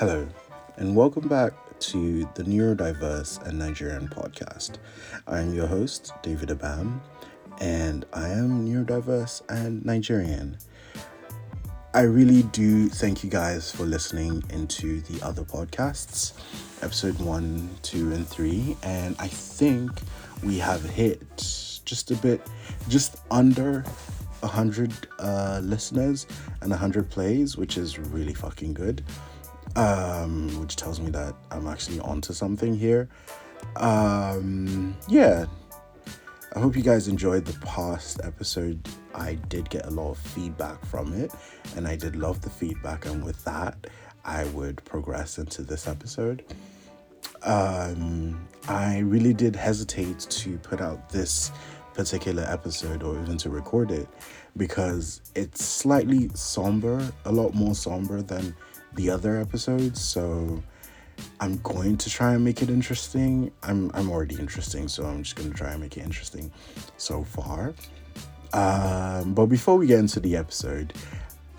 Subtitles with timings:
[0.00, 0.26] Hello,
[0.78, 4.78] and welcome back to the Neurodiverse and Nigerian podcast.
[5.26, 7.00] I am your host, David Abam,
[7.60, 10.56] and I am neurodiverse and Nigerian.
[11.92, 16.32] I really do thank you guys for listening into the other podcasts,
[16.80, 19.90] episode one, two, and three, and I think
[20.42, 21.20] we have hit
[21.84, 22.40] just a bit,
[22.88, 23.84] just under
[24.42, 26.26] a hundred uh, listeners
[26.62, 29.04] and a hundred plays, which is really fucking good.
[29.76, 33.08] Um, which tells me that I'm actually onto something here.
[33.76, 35.46] Um, yeah,
[36.54, 38.88] I hope you guys enjoyed the past episode.
[39.14, 41.32] I did get a lot of feedback from it,
[41.76, 43.06] and I did love the feedback.
[43.06, 43.86] And with that,
[44.24, 46.44] I would progress into this episode.
[47.42, 51.52] Um, I really did hesitate to put out this
[51.94, 54.08] particular episode or even to record it
[54.56, 58.54] because it's slightly somber, a lot more somber than
[58.94, 60.00] the other episodes.
[60.00, 60.62] So
[61.40, 63.52] I'm going to try and make it interesting.
[63.62, 66.50] I'm I'm already interesting, so I'm just gonna try and make it interesting
[66.96, 67.74] so far.
[68.52, 70.92] Um, but before we get into the episode,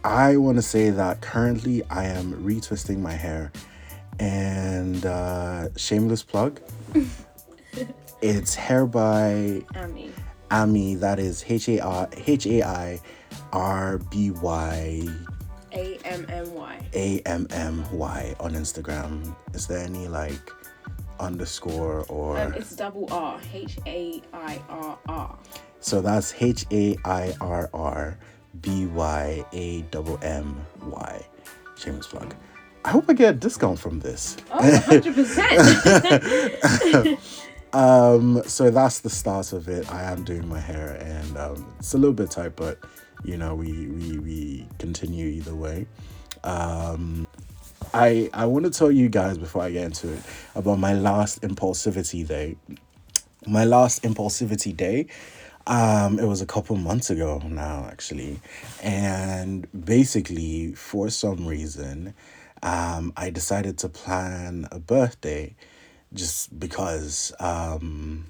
[0.03, 3.51] I want to say that currently I am retwisting my hair,
[4.19, 6.59] and uh, shameless plug.
[8.21, 10.11] it's hair by Ammy.
[10.49, 10.99] Ammy.
[10.99, 12.99] That is H A R H A I
[13.53, 15.07] R B Y
[15.73, 16.79] A M M Y.
[16.93, 19.35] A M M Y on Instagram.
[19.53, 20.39] Is there any like
[21.19, 23.39] underscore or Um, it's double R.
[23.53, 25.37] H A I R R.
[25.79, 28.17] so that's H A I R R
[28.61, 31.25] B Y A M M Y.
[31.77, 32.33] Shameless plug.
[32.83, 34.37] I hope I get a discount from this.
[34.51, 37.17] Oh, 100%.
[37.73, 39.91] Um, so that's the start of it.
[39.91, 42.79] I am doing my hair, and um, it's a little bit tight, but
[43.23, 45.87] you know, we we we continue either way.
[46.43, 47.27] Um,
[47.93, 50.21] I I want to tell you guys before I get into it
[50.55, 52.57] about my last impulsivity day.
[53.47, 55.07] My last impulsivity day.
[55.67, 58.39] Um, it was a couple months ago now, actually,
[58.81, 62.15] and basically for some reason,
[62.63, 65.55] um, I decided to plan a birthday
[66.13, 68.25] just because um,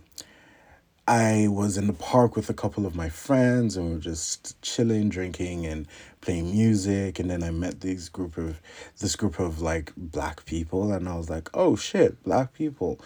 [1.08, 4.62] I was in the park with a couple of my friends and we were just
[4.62, 5.88] chilling, drinking, and
[6.22, 7.20] playing music.
[7.20, 8.62] And then I met this group of
[9.00, 13.00] this group of like black people, and I was like, "Oh shit, black people!"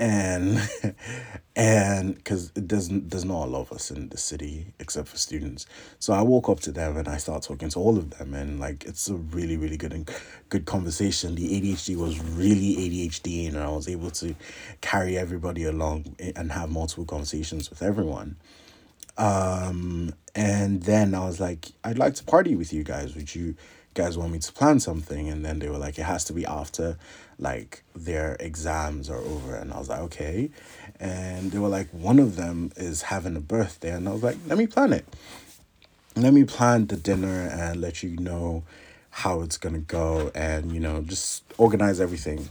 [0.00, 0.58] And
[1.56, 5.18] and because it doesn't there's not a lot of us in the city except for
[5.18, 5.66] students,
[5.98, 8.58] so I walk up to them and I start talking to all of them, and
[8.58, 10.10] like it's a really really good and
[10.48, 11.34] good conversation.
[11.34, 14.34] The ADHD was really ADHD, and I was able to
[14.80, 18.36] carry everybody along and have multiple conversations with everyone.
[19.18, 23.14] Um, and then I was like, I'd like to party with you guys.
[23.14, 23.54] Would you
[23.94, 25.28] guys want me to plan something?
[25.28, 26.96] And then they were like, it has to be after
[27.40, 29.56] like their exams are over.
[29.56, 30.50] And I was like, okay.
[31.00, 33.90] And they were like, one of them is having a birthday.
[33.92, 35.06] And I was like, let me plan it.
[36.14, 38.64] Let me plan the dinner and let you know
[39.10, 42.48] how it's gonna go and you know just organize everything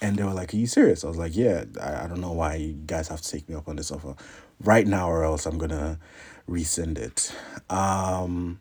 [0.00, 1.04] and they were like, Are you serious?
[1.04, 3.54] I was like, Yeah, I, I don't know why you guys have to take me
[3.54, 4.16] up on this offer
[4.64, 5.98] right now or else I'm gonna
[6.46, 7.34] rescind it.
[7.70, 8.60] Um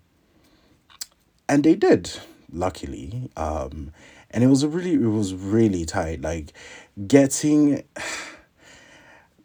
[1.49, 2.11] and they did,
[2.53, 3.29] luckily.
[3.35, 3.91] Um
[4.31, 6.21] and it was a really it was really tight.
[6.21, 6.53] Like
[7.07, 7.83] getting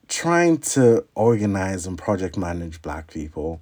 [0.09, 3.61] trying to organize and project manage black people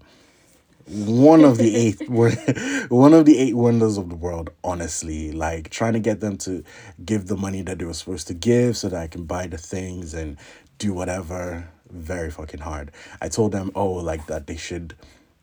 [0.87, 2.09] one of the eight
[2.91, 6.63] one of the eight wonders of the world honestly like trying to get them to
[7.05, 9.57] give the money that they were supposed to give so that i can buy the
[9.57, 10.37] things and
[10.77, 12.91] do whatever very fucking hard
[13.23, 14.95] i told them oh like that they should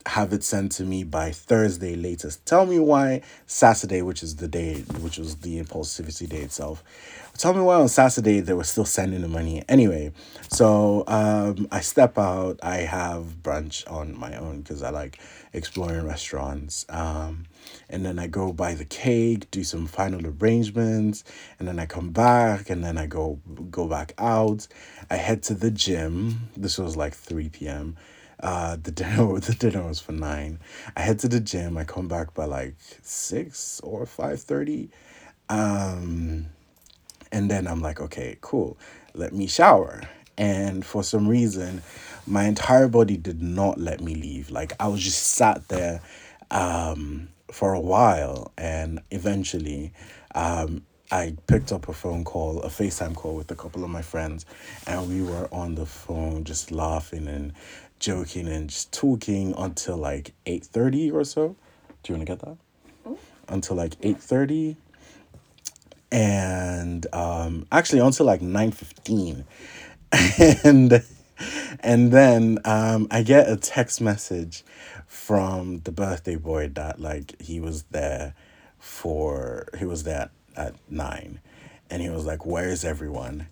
[0.06, 2.46] have it sent to me by thursday latest.
[2.46, 6.84] Tell me why saturday which is the day which was the impulsivity day itself.
[7.38, 9.64] Tell me why on saturday they were still sending the money.
[9.68, 10.12] Anyway
[10.50, 12.60] so um i step out.
[12.64, 15.20] I have brunch on my own because i like
[15.54, 16.86] exploring restaurants.
[16.90, 17.46] Um
[17.90, 21.24] and then i go buy the cake do some final arrangements
[21.60, 23.40] and then i come back and then i go
[23.70, 24.68] go back out.
[25.10, 26.50] I head to the gym.
[26.56, 27.98] This was like 3 p.m
[28.42, 30.60] uh the dinner the dinner was for nine
[30.96, 34.90] i head to the gym i come back by like six or 5.30
[35.50, 36.48] um
[37.32, 38.78] and then I'm like, okay, cool.
[39.14, 40.02] Let me shower.
[40.38, 41.82] And for some reason,
[42.28, 44.52] my entire body did not let me leave.
[44.52, 46.02] Like I was just sat there
[46.50, 49.94] um, for a while, and eventually,
[50.36, 54.02] um, I picked up a phone call, a FaceTime call with a couple of my
[54.02, 54.46] friends,
[54.88, 57.54] and we were on the phone just laughing and
[58.02, 61.56] joking and just talking until like eight thirty or so.
[62.04, 62.58] Do you want to get that?
[63.48, 64.76] Until like eight thirty
[66.12, 69.46] and um, actually until like nine fifteen,
[70.64, 71.04] and
[71.80, 74.64] and then um, I get a text message
[75.08, 78.34] from the birthday boy that like he was there
[78.80, 81.40] for he was there at, at nine,
[81.90, 83.48] and he was like, "Where is everyone?"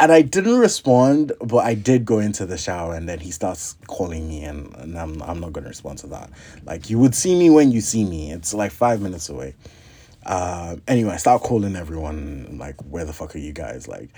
[0.00, 3.76] And I didn't respond, but I did go into the shower and then he starts
[3.86, 6.30] calling me and, and I'm I'm not gonna respond to that.
[6.64, 8.32] Like you would see me when you see me.
[8.32, 9.54] It's like five minutes away.
[10.24, 13.86] Uh, anyway, I start calling everyone like where the fuck are you guys?
[13.88, 14.08] Like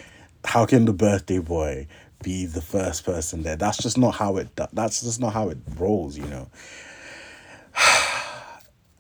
[0.45, 1.89] how can the birthday boy
[2.23, 3.57] be the first person there?
[3.57, 6.49] That's just not how it that's just not how it rolls, you know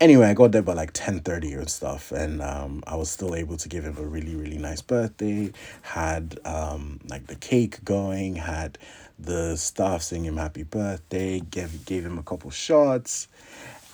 [0.03, 3.35] anyway, I got there by like ten thirty or stuff, and um, I was still
[3.35, 5.53] able to give him a really really nice birthday.
[5.83, 8.77] Had um, like the cake going, had
[9.19, 11.41] the staff sing him happy birthday.
[11.41, 13.29] Gave gave him a couple shots.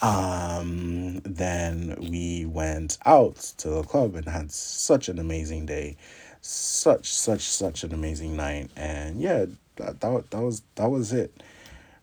[0.01, 5.97] Um, then we went out to the club and had such an amazing day,
[6.41, 9.47] such such such an amazing night, and yeah,
[9.77, 11.43] that that, that was that was it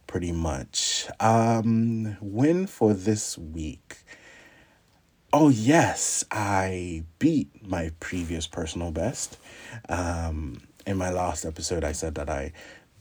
[0.07, 1.07] pretty much.
[1.19, 3.97] Um, win for this week.
[5.33, 9.37] Oh, yes, I beat my previous personal best.
[9.89, 12.53] Um, in my last episode, I said that I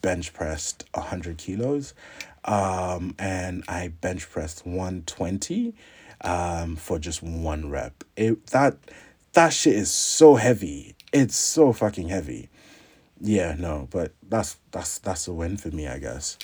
[0.02, 1.94] bench pressed 100 kilos
[2.44, 5.74] um, and I bench pressed 120
[6.22, 8.04] um, for just one rep.
[8.16, 8.76] It, that,
[9.34, 10.94] that shit is so heavy.
[11.12, 12.48] It's so fucking heavy.
[13.20, 16.36] Yeah, no, but that's that's that's a win for me, I guess.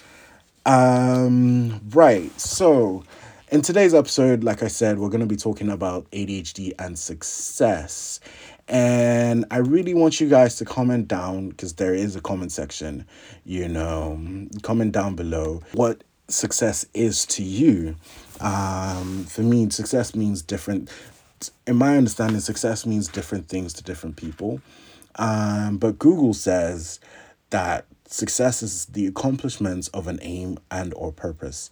[0.67, 2.39] Um, right.
[2.41, 3.05] So,
[3.51, 8.21] in today's episode, like I said, we're going to be talking about ADHD and success.
[8.69, 13.05] And I really want you guys to comment down because there is a comment section,
[13.45, 14.21] you know,
[14.63, 17.97] comment down below what success is to you.
[18.41, 20.89] Um, for me, success means different.
[21.67, 24.61] In my understanding, success means different things to different people.
[25.17, 27.01] Um, but Google says
[27.51, 31.71] that Success is the accomplishments of an aim and or purpose.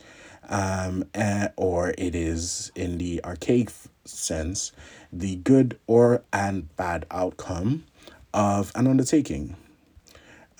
[0.48, 3.70] Um, and, or it is in the archaic
[4.04, 4.70] sense,
[5.12, 7.84] the good or and bad outcome
[8.32, 9.56] of an undertaking.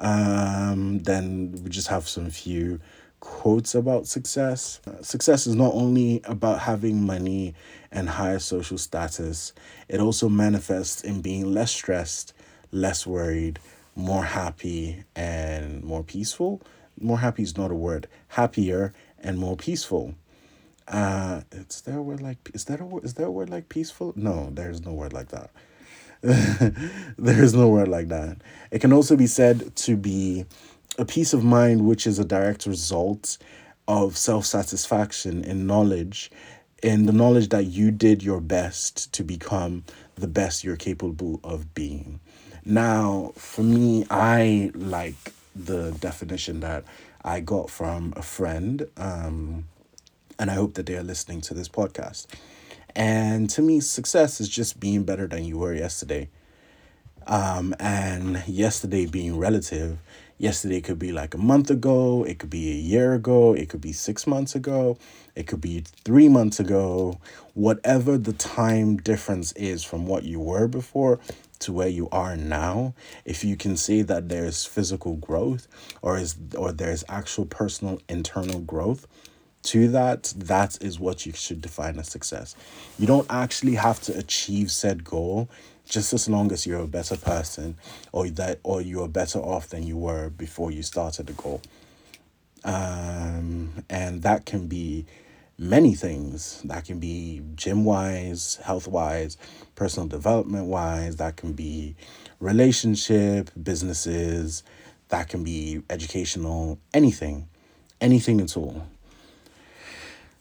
[0.00, 2.80] Um, then we just have some few
[3.20, 4.80] quotes about success.
[5.00, 7.54] success is not only about having money
[7.92, 9.52] and higher social status,
[9.88, 12.32] it also manifests in being less stressed,
[12.72, 13.60] less worried,
[13.98, 16.62] more happy and more peaceful.
[17.00, 18.06] More happy is not a word.
[18.28, 20.14] Happier and more peaceful.
[20.86, 23.68] Uh, is there a word like is that a word is there a word like
[23.68, 24.12] peaceful?
[24.16, 25.50] No, there's no word like that.
[27.18, 28.38] there's no word like that.
[28.70, 30.46] It can also be said to be
[30.96, 33.36] a peace of mind which is a direct result
[33.88, 36.30] of self satisfaction in knowledge,
[36.82, 39.84] in the knowledge that you did your best to become
[40.14, 42.20] the best you're capable of being.
[42.70, 46.84] Now, for me, I like the definition that
[47.24, 49.64] I got from a friend, um,
[50.38, 52.26] and I hope that they are listening to this podcast.
[52.94, 56.28] And to me, success is just being better than you were yesterday.
[57.26, 59.98] Um, and yesterday being relative,
[60.36, 63.80] yesterday could be like a month ago, it could be a year ago, it could
[63.80, 64.98] be six months ago,
[65.34, 67.18] it could be three months ago.
[67.54, 71.18] Whatever the time difference is from what you were before
[71.60, 75.66] to where you are now if you can see that there's physical growth
[76.02, 79.06] or is or there's actual personal internal growth
[79.62, 82.54] to that that is what you should define as success.
[82.98, 85.48] You don't actually have to achieve said goal
[85.88, 87.76] just as long as you're a better person
[88.12, 91.60] or that or you're better off than you were before you started the goal.
[92.64, 95.06] Um and that can be
[95.58, 96.62] many things.
[96.62, 99.36] That can be gym wise, health wise,
[99.74, 101.96] personal development wise, that can be
[102.40, 104.62] relationship, businesses,
[105.08, 107.48] that can be educational, anything,
[108.00, 108.86] anything at all.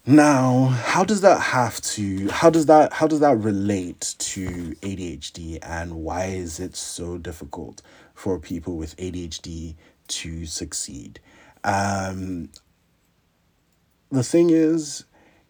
[0.05, 5.59] Now, how does that have to how does that how does that relate to ADHD
[5.61, 7.81] and why is it so difficult
[8.13, 9.75] for people with ADHD
[10.07, 11.19] to succeed?
[11.65, 12.49] Um
[14.09, 15.03] the thing is,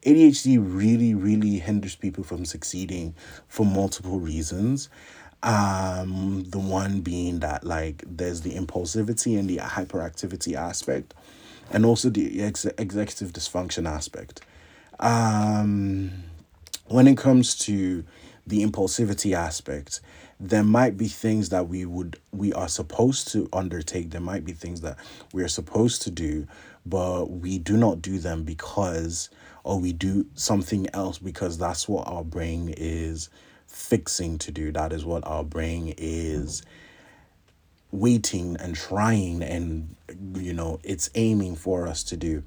[0.07, 3.13] ADHD really, really hinders people from succeeding
[3.49, 4.87] for multiple reasons.
[5.43, 11.13] Um, the one being that like there's the impulsivity and the hyperactivity aspect,
[11.71, 14.41] and also the ex- executive dysfunction aspect.
[15.01, 16.23] Um,
[16.85, 18.05] when it comes to
[18.47, 19.99] the impulsivity aspect,
[20.39, 24.11] there might be things that we would we are supposed to undertake.
[24.11, 24.97] There might be things that
[25.33, 26.47] we are supposed to do,
[26.85, 29.29] but we do not do them because
[29.67, 33.29] or we do something else because that's what our brain is
[33.67, 34.71] fixing to do.
[34.71, 36.63] That is what our brain is
[37.91, 39.95] waiting and trying and
[40.35, 42.43] you know it's aiming for us to do.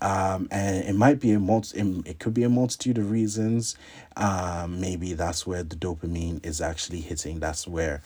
[0.00, 3.74] Um, and it might be a multi it could be a multitude of reasons.
[4.16, 7.40] Um, maybe that's where the dopamine is actually hitting.
[7.40, 8.00] That's where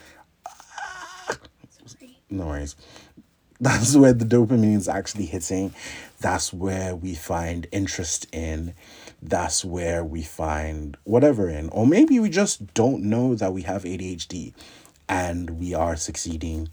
[1.87, 2.19] Sorry.
[2.31, 2.77] no worries.
[3.61, 5.73] That's where the dopamine is actually hitting
[6.25, 8.73] that's where we find interest in
[9.21, 11.69] that's where we find whatever in.
[11.69, 14.55] Or maybe we just don't know that we have adhd
[15.07, 16.69] and we are succeeding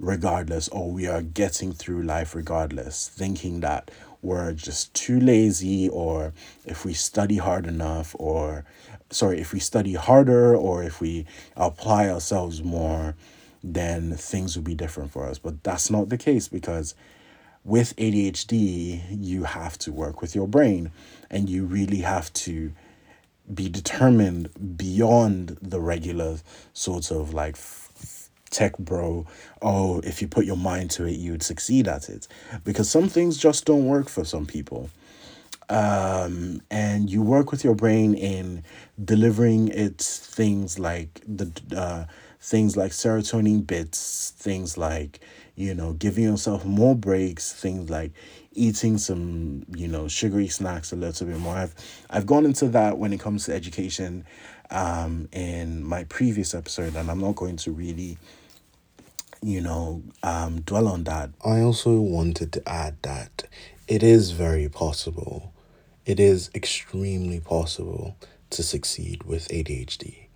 [0.00, 3.92] regardless or we are getting through life regardless thinking that
[4.22, 6.32] we're just too lazy or
[6.66, 8.64] if we study hard enough or
[9.10, 13.14] sorry if we study harder or if we apply ourselves more
[13.62, 15.38] then things will be different for us.
[15.38, 16.96] But that's not the case because
[17.64, 20.90] with ADHD you have to work with your brain
[21.30, 22.72] and you really have to
[23.52, 26.38] be determined beyond the regular
[26.72, 27.56] sort of like
[28.50, 29.26] tech bro.
[29.60, 32.26] Oh if you put your mind to it you'd succeed at it.
[32.64, 34.90] Because some things just don't work for some people.
[35.68, 38.64] Um, and you work with your brain in
[39.02, 42.04] delivering it things like the uh,
[42.40, 45.20] things like serotonin bits things like
[45.60, 48.12] you know giving yourself more breaks things like
[48.52, 51.74] eating some you know sugary snacks a little bit more i've
[52.10, 54.24] i've gone into that when it comes to education
[54.70, 58.16] um in my previous episode and i'm not going to really
[59.42, 63.44] you know um dwell on that I also wanted to add that
[63.90, 65.52] it is very possible,
[66.06, 68.16] it is extremely possible
[68.50, 70.26] to succeed with ADHD.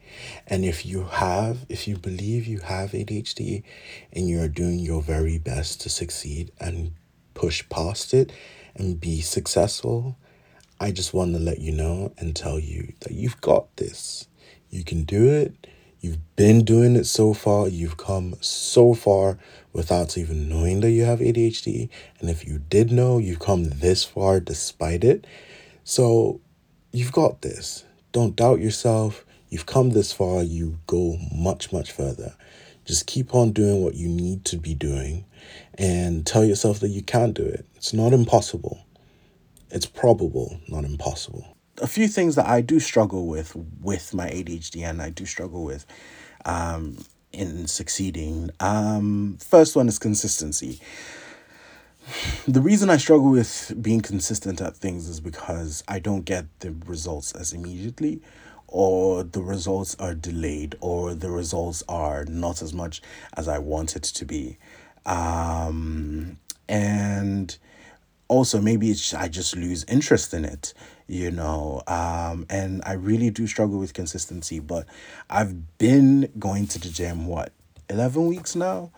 [0.47, 3.62] And if you have, if you believe you have ADHD
[4.12, 6.92] and you're doing your very best to succeed and
[7.35, 8.33] push past it
[8.75, 10.16] and be successful,
[10.80, 14.28] I just want to let you know and tell you that you've got this.
[14.71, 15.66] You can do it.
[16.00, 17.68] You've been doing it so far.
[17.68, 19.38] You've come so far
[19.73, 21.88] without even knowing that you have ADHD.
[22.21, 25.26] And if you did know, you've come this far despite it.
[25.83, 26.40] So
[26.92, 27.85] you've got this.
[28.12, 29.25] Don't doubt yourself.
[29.54, 30.42] You've come this far.
[30.42, 32.34] You go much, much further.
[32.84, 35.26] Just keep on doing what you need to be doing
[35.78, 37.64] and tell yourself that you can do it.
[37.76, 38.84] It's not impossible.
[39.70, 41.56] It's probable, not impossible.
[41.80, 45.62] a few things that I do struggle with with my ADHD and I do struggle
[45.62, 45.87] with
[46.44, 46.99] um
[47.32, 48.50] in succeeding.
[48.58, 50.80] Um first one is consistency.
[52.49, 56.75] The reason I struggle with being consistent at things is because I don't get the
[56.87, 58.20] results as immediately
[58.75, 63.00] or the results are delayed or the results are not as much
[63.37, 64.59] as I want it to be.
[65.07, 66.38] Um
[66.69, 67.57] and
[68.28, 70.75] also maybe it's I just lose interest in it,
[71.07, 71.83] you know.
[71.87, 74.87] Um, and I really do struggle with consistency, but
[75.31, 77.52] I've been going to the gym what
[77.88, 78.90] eleven weeks now,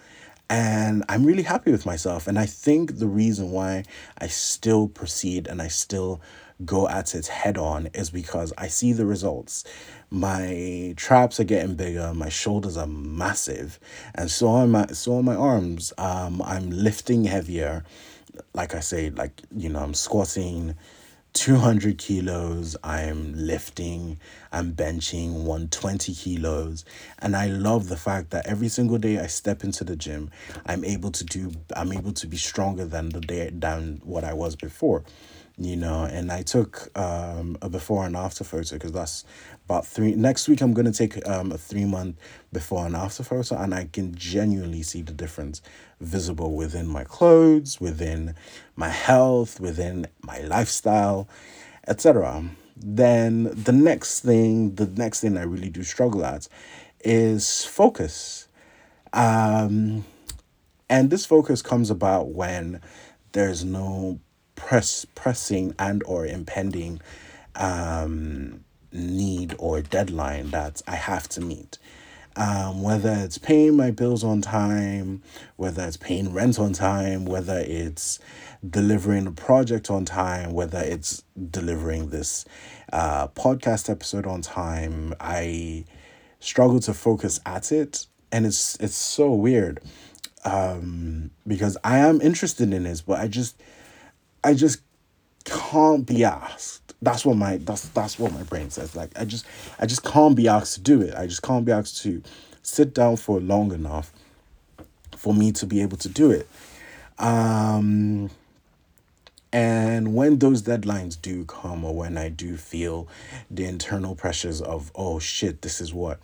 [0.49, 2.27] and I'm really happy with myself.
[2.27, 3.85] And I think the reason why
[4.19, 6.21] I still proceed and I still
[6.65, 9.65] go at it head on is because I see the results.
[10.11, 13.79] My traps are getting bigger, my shoulders are massive,
[14.15, 15.93] and so are my so are my arms.
[15.99, 17.85] Um, I'm lifting heavier
[18.55, 20.75] like I say, like, you know, I'm squatting
[21.35, 24.19] 200 kilos, I'm lifting,
[24.53, 26.85] I'm benching 120 kilos.
[27.19, 30.31] And I love the fact that every single day I step into the gym,
[30.65, 34.33] I'm able to do, I'm able to be stronger than the day, than what I
[34.33, 35.05] was before.
[35.59, 39.25] You know, and I took um, a before and after photo because that's
[39.65, 40.15] about three.
[40.15, 42.17] Next week, I'm going to take um, a three month
[42.53, 45.63] before and after photo, and I can genuinely see the difference
[45.99, 48.35] visible within my clothes, within
[48.77, 51.27] my health, within my lifestyle,
[51.89, 52.45] etc.
[52.77, 56.49] Then the next thing, the next thing I really do struggle at
[57.01, 58.49] is focus.
[59.15, 60.05] Um,
[60.91, 62.83] and this focus comes about when
[63.33, 64.21] there's no
[64.57, 67.01] press pressing and or impending
[67.55, 71.79] um need or deadline that I have to meet.
[72.35, 75.23] Um, whether it's paying my bills on time,
[75.57, 78.19] whether it's paying rent on time, whether it's
[78.69, 82.45] delivering a project on time, whether it's delivering this
[82.93, 85.87] uh, podcast episode on time, I
[86.39, 89.81] struggle to focus at it, and it's it's so weird
[90.45, 93.59] um, because I am interested in this, but I just
[94.47, 94.81] I just
[95.45, 96.95] can't be asked.
[97.03, 98.97] That's what my that's that's what my brain says.
[98.97, 99.47] Like I just
[99.79, 101.15] I just can't be asked to do it.
[101.15, 102.23] I just can't be asked to
[102.63, 104.13] sit down for long enough
[105.17, 106.49] for me to be able to do it.
[107.19, 108.31] Um
[109.53, 113.09] And when those deadlines do come, or when I do feel
[113.51, 116.19] the internal pressures of, oh shit, this is what,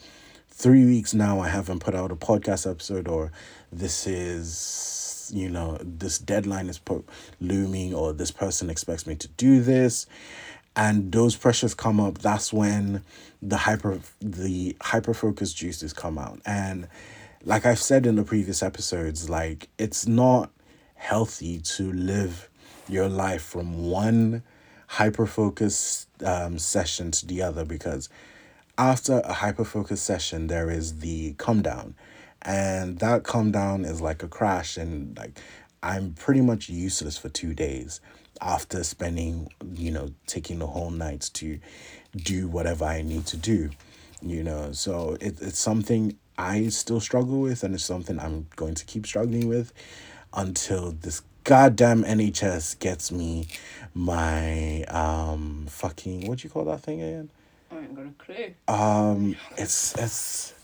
[0.50, 3.30] three weeks now I haven't put out a podcast episode, or
[3.72, 6.80] this is, you know, this deadline is
[7.40, 10.06] looming, or this person expects me to do this.
[10.74, 13.02] And those pressures come up, that's when
[13.42, 16.40] the hyper the hyper focus juices come out.
[16.46, 16.88] And
[17.44, 20.50] like I've said in the previous episodes, like it's not
[20.94, 22.48] healthy to live
[22.88, 24.42] your life from one
[24.86, 28.08] hyper focus um, session to the other because
[28.78, 31.94] after a hyper focus session there is the come down
[32.42, 35.38] and that come down is like a crash and like
[35.82, 38.00] i'm pretty much useless for two days
[38.40, 41.58] after spending you know taking the whole night to
[42.16, 43.70] do whatever i need to do
[44.20, 48.74] you know so it, it's something i still struggle with and it's something i'm going
[48.74, 49.72] to keep struggling with
[50.34, 53.48] until this goddamn NHS gets me
[53.94, 57.30] my um fucking what do you call that thing again?
[57.70, 58.54] I ain't got a clue.
[58.68, 60.54] Um it's it's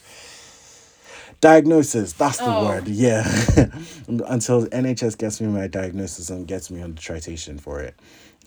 [1.41, 2.67] diagnosis, that's the Oh.
[2.67, 2.89] word.
[2.89, 3.23] Yeah.
[4.09, 7.95] until NHS gets me my diagnosis and gets me on the titration for it.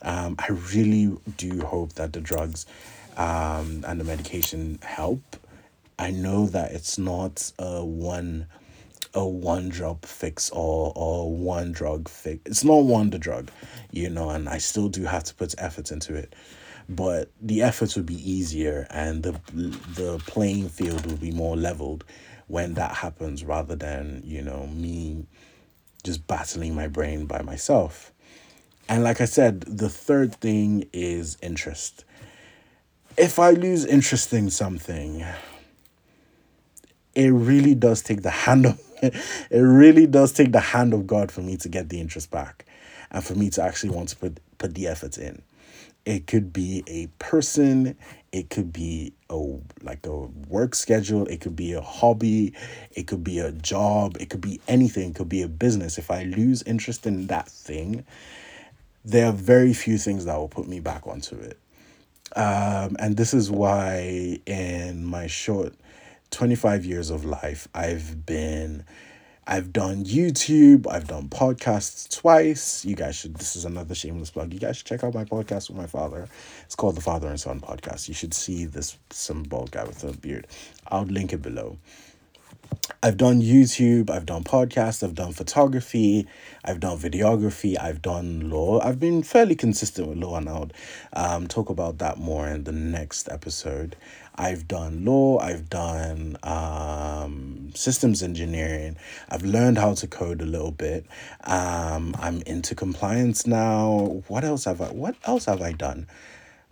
[0.02, 2.66] Um I really do hope that the drugs
[3.18, 5.22] um and the medication help.
[6.00, 8.48] I know that it's not a one
[9.14, 12.42] a one drop fix or or one drug fix.
[12.46, 13.52] It's not wonder drug,
[13.92, 16.34] you know, and I still do have to put effort into it.
[16.90, 19.34] But the efforts would be easier and the
[19.96, 22.04] the playing field would be more leveled
[22.52, 25.26] when that happens rather than, you know, me
[26.04, 28.12] just battling my brain by myself.
[28.90, 32.04] And like I said, the third thing is interest.
[33.18, 35.26] If I lose interest in something,
[37.16, 41.32] it really does take the hand of it really does take the hand of God
[41.32, 42.66] for me to get the interest back
[43.12, 45.42] and for me to actually want to put put the effort in.
[46.06, 47.96] It could be a person,
[48.32, 49.36] it could be a
[49.84, 50.16] like a
[50.50, 52.54] work schedule, it could be a hobby,
[52.92, 55.98] it could be a job, it could be anything, it could be a business.
[55.98, 58.04] If I lose interest in that thing,
[59.06, 61.60] there are very few things that will put me back onto it.
[62.36, 65.74] Um, and this is why in my short
[66.32, 68.86] 25 years of life, I've been,
[69.48, 72.86] I've done YouTube, I've done podcasts twice.
[72.86, 74.54] You guys should, this is another shameless plug.
[74.54, 76.30] You guys should check out my podcast with my father.
[76.64, 78.08] It's called the Father and Son Podcast.
[78.08, 80.46] You should see this, some bald guy with a beard.
[80.88, 81.78] I'll link it below.
[83.04, 86.28] I've done YouTube, I've done podcasts, I've done photography,
[86.64, 88.80] I've done videography, I've done law.
[88.80, 90.70] I've been fairly consistent with law, and I'll
[91.14, 93.96] um, talk about that more in the next episode.
[94.36, 98.98] I've done law, I've done um, systems engineering,
[99.30, 101.06] I've learned how to code a little bit.
[101.44, 104.22] Um, I'm into compliance now.
[104.28, 104.88] What else have I?
[104.88, 106.08] What else have I done?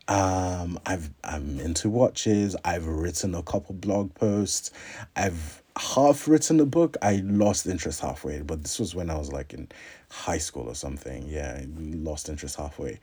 [0.08, 2.56] Um, I've I'm into watches.
[2.66, 4.72] I've written a couple blog posts.
[5.16, 6.98] I've half written a book.
[7.02, 9.68] I lost interest halfway, but this was when I was like in
[10.12, 11.28] high school or something.
[11.28, 13.00] Yeah, lost interest halfway.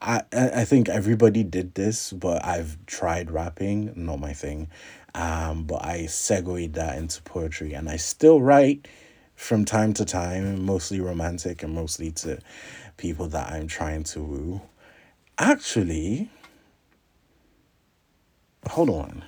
[0.00, 4.68] I I think everybody did this, but I've tried rapping, not my thing.
[5.14, 8.86] Um, but I segued that into poetry, and I still write
[9.34, 12.38] from time to time, mostly romantic and mostly to
[12.96, 14.60] people that I'm trying to woo.
[15.38, 16.30] Actually,
[18.66, 19.24] hold on.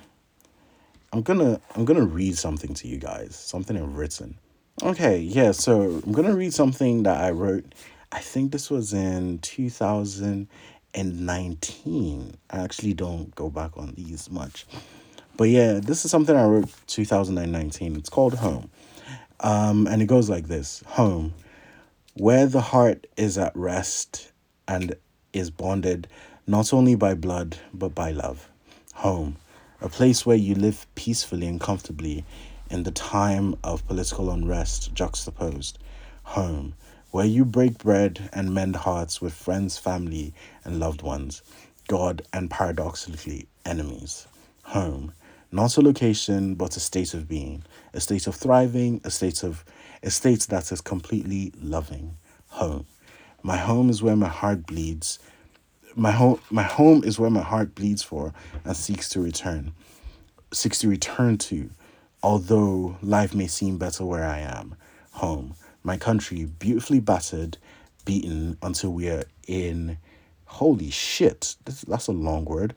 [1.11, 3.35] I'm gonna I'm gonna read something to you guys.
[3.35, 4.37] Something I've written.
[4.81, 7.65] Okay, yeah, so I'm gonna read something that I wrote.
[8.13, 12.35] I think this was in 2019.
[12.49, 14.65] I actually don't go back on these much.
[15.35, 17.97] But yeah, this is something I wrote 2019.
[17.97, 18.69] It's called Home.
[19.41, 21.33] Um, and it goes like this Home,
[22.13, 24.31] where the heart is at rest
[24.65, 24.95] and
[25.33, 26.07] is bonded
[26.47, 28.49] not only by blood but by love.
[28.93, 29.35] Home,
[29.81, 32.23] a place where you live peacefully and comfortably
[32.69, 35.79] in the time of political unrest juxtaposed.
[36.23, 36.75] Home,
[37.11, 41.41] where you break bread and mend hearts with friends, family, and loved ones,
[41.87, 44.27] God, and paradoxically, enemies.
[44.63, 45.13] Home,
[45.51, 49.65] not a location, but a state of being, a state of thriving, a state of
[50.03, 52.15] a state that is completely loving.
[52.49, 52.85] Home.
[53.41, 55.19] My home is where my heart bleeds.
[55.95, 59.73] My home my home is where my heart bleeds for and seeks to return.
[60.51, 61.69] Seeks to return to,
[62.21, 64.75] although life may seem better where I am.
[65.13, 65.55] Home.
[65.83, 67.57] My country, beautifully battered,
[68.05, 69.97] beaten until we are in
[70.45, 71.55] holy shit.
[71.65, 72.75] This, that's a long word.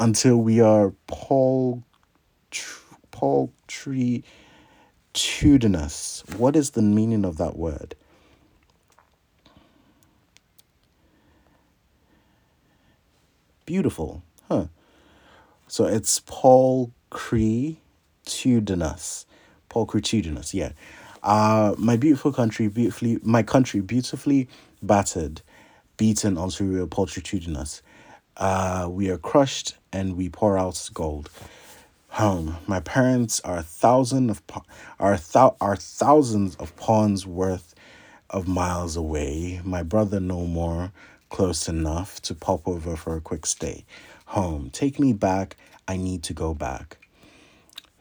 [0.00, 1.82] Until we are Paul
[3.12, 4.22] paltritudinous.
[6.36, 7.94] What is the meaning of that word?
[13.66, 14.66] Beautiful, huh?
[15.66, 17.78] So it's Paul Cretudinus.
[19.68, 20.72] Paul Cretudinus, yeah.
[21.22, 24.48] Uh, my beautiful country, beautifully, my country, beautifully
[24.82, 25.42] battered,
[25.96, 27.82] beaten Surreal pulchritudinous.
[28.36, 31.30] Uh, we are crushed and we pour out gold.
[32.10, 32.56] Home.
[32.66, 34.42] My parents are thousand of
[34.98, 37.74] are thou- are thousands of pawns worth
[38.30, 39.60] of miles away.
[39.64, 40.92] My brother no more
[41.28, 43.84] close enough to pop over for a quick stay.
[44.26, 44.70] Home.
[44.70, 45.56] Take me back.
[45.86, 46.96] I need to go back.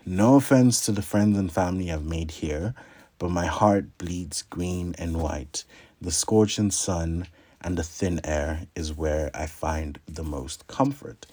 [0.10, 2.74] No offense to the friends and family I've made here,
[3.20, 5.65] but my heart bleeds green and white.
[6.00, 7.28] The scorching sun
[7.60, 11.26] and the thin air is where I find the most comfort.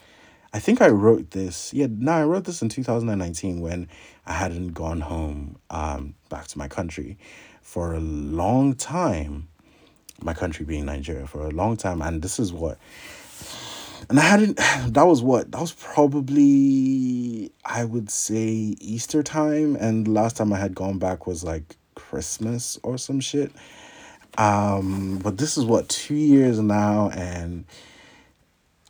[0.53, 1.73] I think I wrote this.
[1.73, 3.87] Yeah, no, I wrote this in 2019 when
[4.27, 7.17] I hadn't gone home um, back to my country
[7.63, 9.47] for a long time.
[10.21, 12.03] My country being Nigeria for a long time.
[12.03, 12.79] And this is what.
[14.09, 14.61] And I hadn't.
[14.95, 15.51] That was what?
[15.51, 19.77] That was probably, I would say, Easter time.
[19.77, 23.51] And last time I had gone back was like Christmas or some shit.
[24.39, 27.11] Um, but this is what, two years now.
[27.11, 27.65] And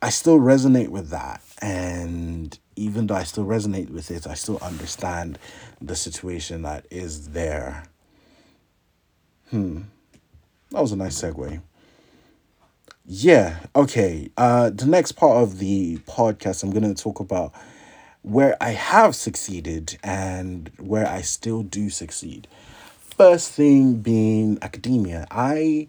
[0.03, 1.43] I still resonate with that.
[1.63, 5.39] And even though I still resonate with it, I still understand
[5.81, 7.85] the situation that is there.
[9.51, 9.83] Hmm.
[10.71, 11.63] That was a nice segue.
[13.07, 14.31] Yeah, okay.
[14.37, 17.53] Uh the next part of the podcast I'm going to talk about
[18.23, 22.49] where I have succeeded and where I still do succeed.
[22.99, 25.27] First thing being academia.
[25.31, 25.89] I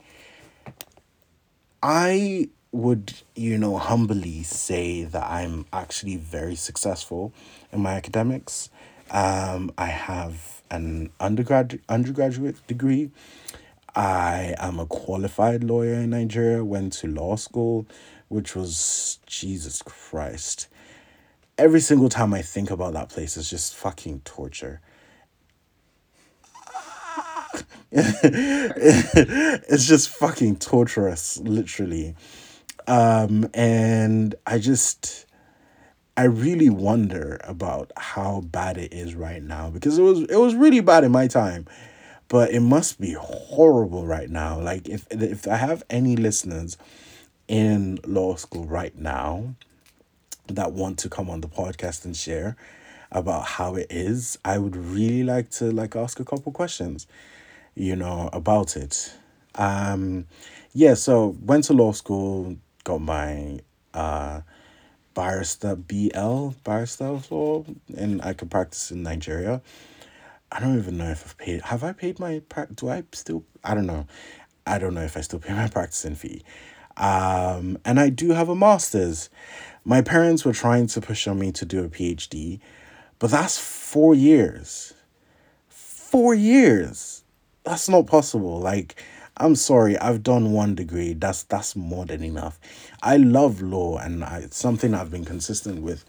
[1.82, 7.32] I would, you know, humbly say that I'm actually very successful
[7.72, 8.70] in my academics.
[9.12, 13.12] Um, I have an undergrad undergraduate degree.
[13.96, 17.86] I am a qualified lawyer in Nigeria, went to law school,
[18.28, 20.68] which was Jesus Christ.
[21.58, 24.82] Every single time I think about that place, it's just fucking torture.
[27.92, 32.16] it's just fucking torturous, literally.
[32.88, 35.26] Um, and I just,
[36.18, 40.56] I really wonder about how bad it is right now because it was it was
[40.56, 41.66] really bad in my time,
[42.36, 44.60] but it must be horrible right now.
[44.60, 46.78] Like if if I have any listeners
[47.48, 49.56] in law school right now
[50.48, 52.58] that want to come on the podcast and share
[53.10, 57.08] about how it is, I would really like to like ask a couple questions,
[57.74, 59.14] you know, about it.
[59.56, 60.26] Um
[60.74, 63.62] yeah, so went to law school, got my
[63.94, 64.42] uh
[65.14, 67.64] barrister BL barrister law
[67.96, 69.62] and I could practice in Nigeria.
[70.52, 72.42] I don't even know if I've paid have I paid my
[72.76, 74.08] do I still I don't know.
[74.66, 76.44] I don't know if I still pay my practicing fee.
[76.98, 79.30] Um and I do have a master's.
[79.84, 82.60] My parents were trying to push on me to do a PhD,
[83.20, 84.94] but that's 4 years.
[85.70, 87.24] 4 years.
[87.64, 88.60] That's not possible.
[88.60, 89.04] Like
[89.38, 91.14] I'm sorry, I've done one degree.
[91.14, 92.58] That's that's more than enough.
[93.04, 96.06] I love law and I, it's something I've been consistent with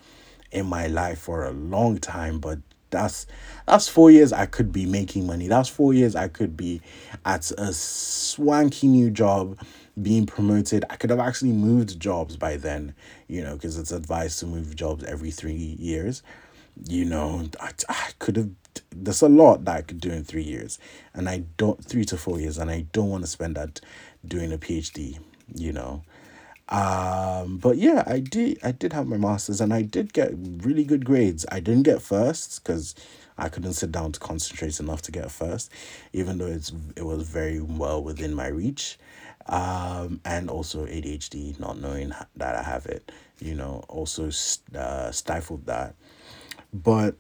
[0.52, 2.60] in my life for a long time, but
[2.96, 3.26] that's
[3.66, 5.48] that's 4 years I could be making money.
[5.48, 6.80] That's 4 years I could be
[7.24, 9.58] at a swanky new job
[10.00, 10.84] being promoted.
[10.90, 12.94] I could have actually moved jobs by then,
[13.28, 16.22] you know, because it's advised to move jobs every 3 years.
[16.88, 18.50] You know, I, I could have
[18.90, 20.78] there's a lot that I could do in three years,
[21.14, 23.80] and I don't three to four years, and I don't want to spend that
[24.26, 25.18] doing a PhD.
[25.54, 26.02] You know,
[26.68, 30.84] um, but yeah, I did I did have my masters, and I did get really
[30.84, 31.46] good grades.
[31.50, 32.94] I didn't get first because
[33.38, 35.70] I couldn't sit down to concentrate enough to get first,
[36.12, 38.98] even though it's it was very well within my reach.
[39.48, 44.30] Um, and also ADHD, not knowing that I have it, you know, also
[44.74, 45.94] uh, stifled that.
[46.74, 47.14] But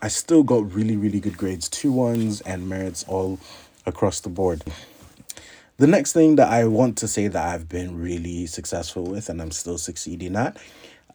[0.00, 3.38] I still got really, really good grades, two ones and merits all
[3.84, 4.64] across the board.
[5.82, 9.42] The next thing that I want to say that I've been really successful with and
[9.42, 10.56] I'm still succeeding at,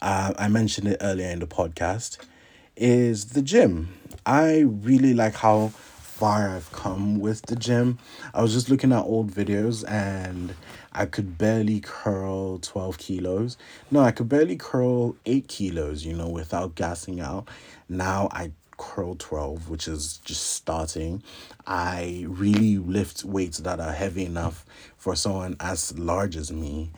[0.02, 2.18] uh, I mentioned it earlier in the podcast,
[2.76, 3.88] is the gym.
[4.26, 7.98] I really like how far I've come with the gym.
[8.34, 10.52] I was just looking at old videos and
[10.92, 13.56] I could barely curl 12 kilos.
[13.90, 17.48] No, I could barely curl 8 kilos, you know, without gassing out.
[17.88, 21.22] Now I curl 12 which is just starting
[21.66, 24.64] i really lift weights that are heavy enough
[24.96, 26.90] for someone as large as me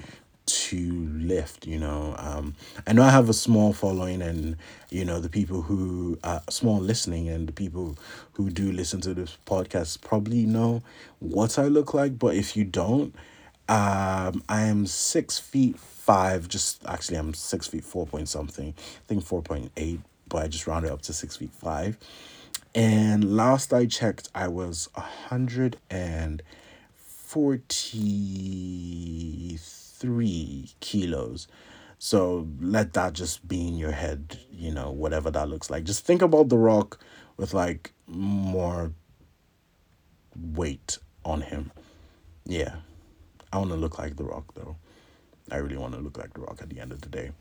[0.46, 2.54] to lift you know um
[2.86, 4.56] i know i have a small following and
[4.90, 7.96] you know the people who are small listening and the people
[8.32, 10.82] who do listen to this podcast probably know
[11.20, 13.14] what i look like but if you don't
[13.68, 16.48] Um, I am six feet five.
[16.48, 18.74] Just actually, I'm six feet four point something.
[18.76, 21.98] I think four point eight, but I just rounded up to six feet five.
[22.74, 26.42] And last I checked, I was a hundred and
[26.96, 27.98] forty
[29.58, 31.46] three kilos.
[31.98, 35.84] So let that just be in your head, you know, whatever that looks like.
[35.84, 36.98] Just think about The Rock
[37.36, 38.92] with like more
[40.54, 41.72] weight on him.
[42.46, 42.76] Yeah.
[43.52, 44.76] I want to look like The Rock though.
[45.50, 47.32] I really want to look like The Rock at the end of the day.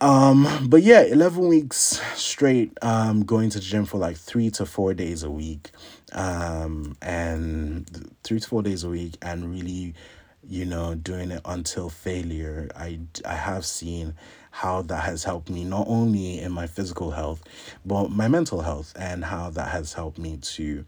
[0.00, 4.64] Um, but yeah, 11 weeks straight, um, going to the gym for like three to
[4.64, 5.70] four days a week.
[6.12, 9.94] Um, and three to four days a week and really,
[10.42, 12.68] you know, doing it until failure.
[12.76, 14.14] I, I have seen
[14.50, 17.42] how that has helped me not only in my physical health,
[17.84, 20.84] but my mental health and how that has helped me to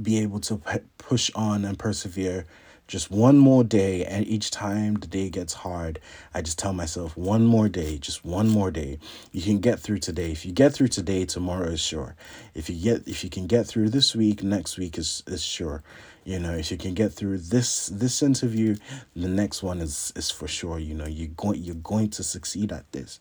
[0.00, 0.60] be able to
[0.98, 2.46] push on and persevere
[2.90, 5.98] just one more day and each time the day gets hard
[6.34, 8.98] i just tell myself one more day just one more day.
[9.32, 10.32] You can get through today.
[10.32, 12.16] If you get through today tomorrow is sure.
[12.54, 15.82] If you get if you can get through this week next week is is sure.
[16.24, 18.76] You know if you can get through this this interview
[19.14, 20.78] the next one is is for sure.
[20.78, 23.20] You know you're going you're going to succeed at this.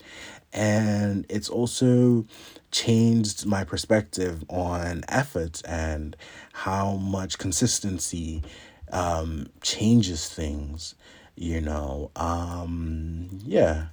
[0.52, 2.26] And it's also
[2.72, 6.16] changed my perspective on effort and
[6.54, 8.44] how much consistency
[8.92, 10.96] um, changes things,
[11.36, 12.12] you know.
[12.16, 13.88] Um, yeah.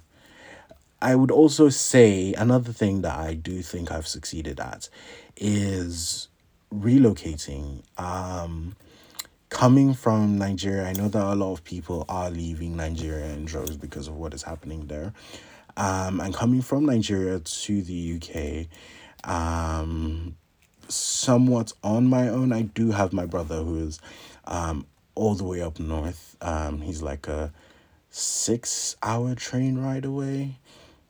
[1.01, 4.89] I would also say another thing that I do think I've succeeded at
[5.35, 6.27] is
[6.73, 7.83] relocating.
[7.97, 8.75] Um,
[9.49, 13.77] coming from Nigeria, I know that a lot of people are leaving Nigeria in droves
[13.77, 15.13] because of what is happening there.
[15.77, 20.35] Um, and coming from Nigeria to the UK, um,
[20.89, 22.51] somewhat on my own.
[22.51, 23.99] I do have my brother who is
[24.47, 26.35] um, all the way up north.
[26.41, 27.53] Um, he's like a
[28.09, 30.57] six hour train ride away.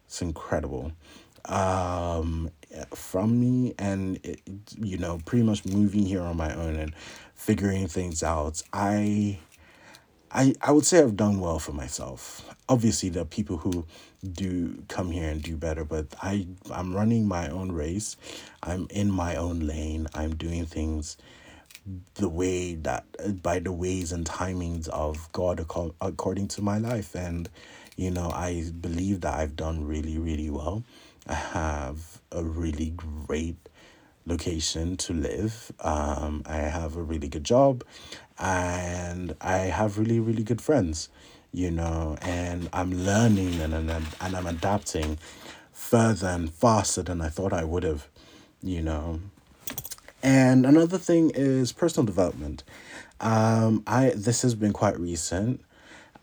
[0.06, 0.91] It's incredible.
[1.45, 2.52] Um,
[2.93, 4.41] from me and it,
[4.78, 6.93] you know pretty much moving here on my own and
[7.34, 9.38] figuring things out i
[10.32, 13.86] i i would say i've done well for myself obviously there are people who
[14.34, 18.17] do come here and do better but i i'm running my own race
[18.63, 21.17] i'm in my own lane i'm doing things
[22.15, 23.06] the way that
[23.41, 27.15] by the ways and timings of God acco- according to my life.
[27.15, 27.50] And
[27.95, 30.84] you know I believe that I've done really really well.
[31.28, 33.58] I have a really great
[34.26, 35.71] location to live.
[35.80, 37.84] Um I have a really good job.
[38.39, 41.10] And I have really really good friends
[41.54, 42.17] you know.
[42.21, 45.17] And I'm learning and and, and I'm adapting
[45.71, 48.08] further and faster than I thought I would have
[48.63, 49.21] you know
[50.28, 52.66] and another thing is personal development.
[53.22, 55.62] Um, I this has been quite recent.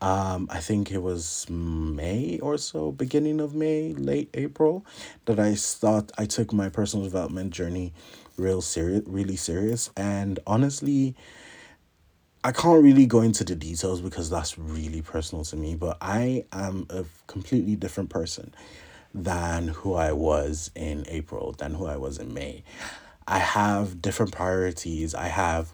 [0.03, 4.85] Um, I think it was May or so, beginning of May, late April,
[5.25, 7.95] that I thought I took my personal development journey
[8.37, 11.17] real serious, really serious, and honestly,
[12.43, 15.77] I can't really go into the details because that's really personal to me.
[15.77, 18.55] But I am a completely different person
[19.15, 22.65] than who I was in April, than who I was in May.
[23.27, 25.15] I have different priorities.
[25.15, 25.73] I have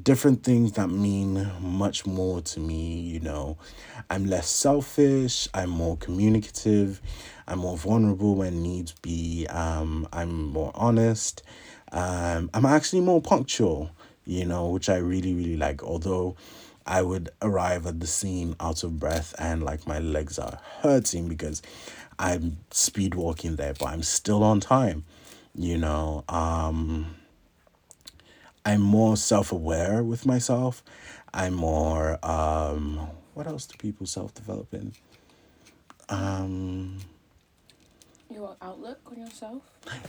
[0.00, 3.56] different things that mean much more to me, you know.
[4.10, 7.00] I'm less selfish, I'm more communicative,
[7.46, 9.46] I'm more vulnerable when needs be.
[9.48, 11.42] Um I'm more honest.
[11.90, 13.90] Um I'm actually more punctual,
[14.26, 16.36] you know, which I really really like although
[16.86, 21.28] I would arrive at the scene out of breath and like my legs are hurting
[21.28, 21.60] because
[22.18, 25.04] I'm speed walking there, but I'm still on time
[25.58, 27.06] you know um
[28.64, 30.82] i'm more self-aware with myself.
[31.34, 34.92] I'm more um what else do people self-develop in?
[36.08, 36.98] Um
[38.30, 39.62] Your outlook on yourself.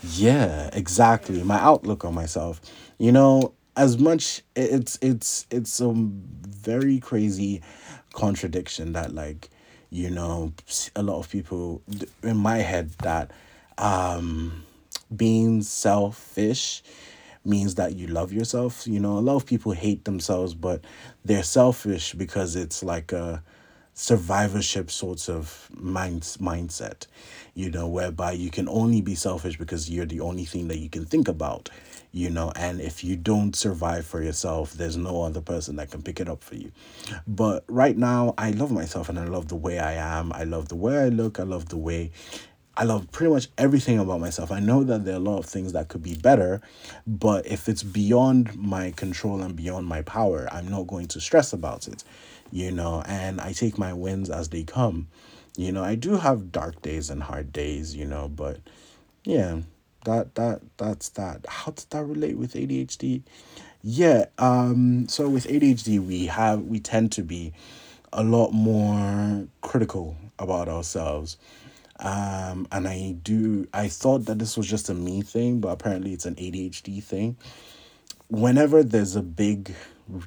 [0.03, 1.43] yeah exactly.
[1.43, 2.61] My outlook on myself.
[2.97, 7.61] You know as much it's it's it's a very crazy
[8.13, 9.49] contradiction that like
[9.89, 10.53] you know
[10.95, 11.81] a lot of people
[12.23, 13.31] in my head that
[13.77, 14.63] um
[15.15, 16.83] being selfish
[17.45, 18.85] means that you love yourself.
[18.87, 20.83] You know, a lot of people hate themselves, but
[21.25, 23.43] they're selfish because it's like a
[23.93, 27.05] survivorship sorts of mind mindset,
[27.53, 30.89] you know, whereby you can only be selfish because you're the only thing that you
[30.89, 31.69] can think about,
[32.13, 36.01] you know, and if you don't survive for yourself, there's no other person that can
[36.01, 36.71] pick it up for you.
[37.27, 40.31] But right now, I love myself and I love the way I am.
[40.31, 41.37] I love the way I look.
[41.39, 42.11] I love the way
[42.77, 44.51] I love pretty much everything about myself.
[44.51, 46.61] I know that there are a lot of things that could be better,
[47.05, 51.51] but if it's beyond my control and beyond my power, I'm not going to stress
[51.51, 52.03] about it,
[52.51, 55.07] you know, and I take my wins as they come.
[55.57, 58.59] You know, I do have dark days and hard days, you know, but
[59.25, 59.59] yeah,
[60.05, 61.45] that that that's that.
[61.49, 63.23] How does that relate with ADHD?
[63.81, 67.51] Yeah, um so with ADHD we have we tend to be
[68.13, 71.37] a lot more critical about ourselves
[71.99, 76.13] um, and I do, I thought that this was just a me thing, but apparently
[76.13, 77.37] it's an ADHD thing.
[78.29, 79.73] Whenever there's a big,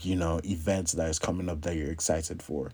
[0.02, 2.72] you know, event that is coming up that you're excited for,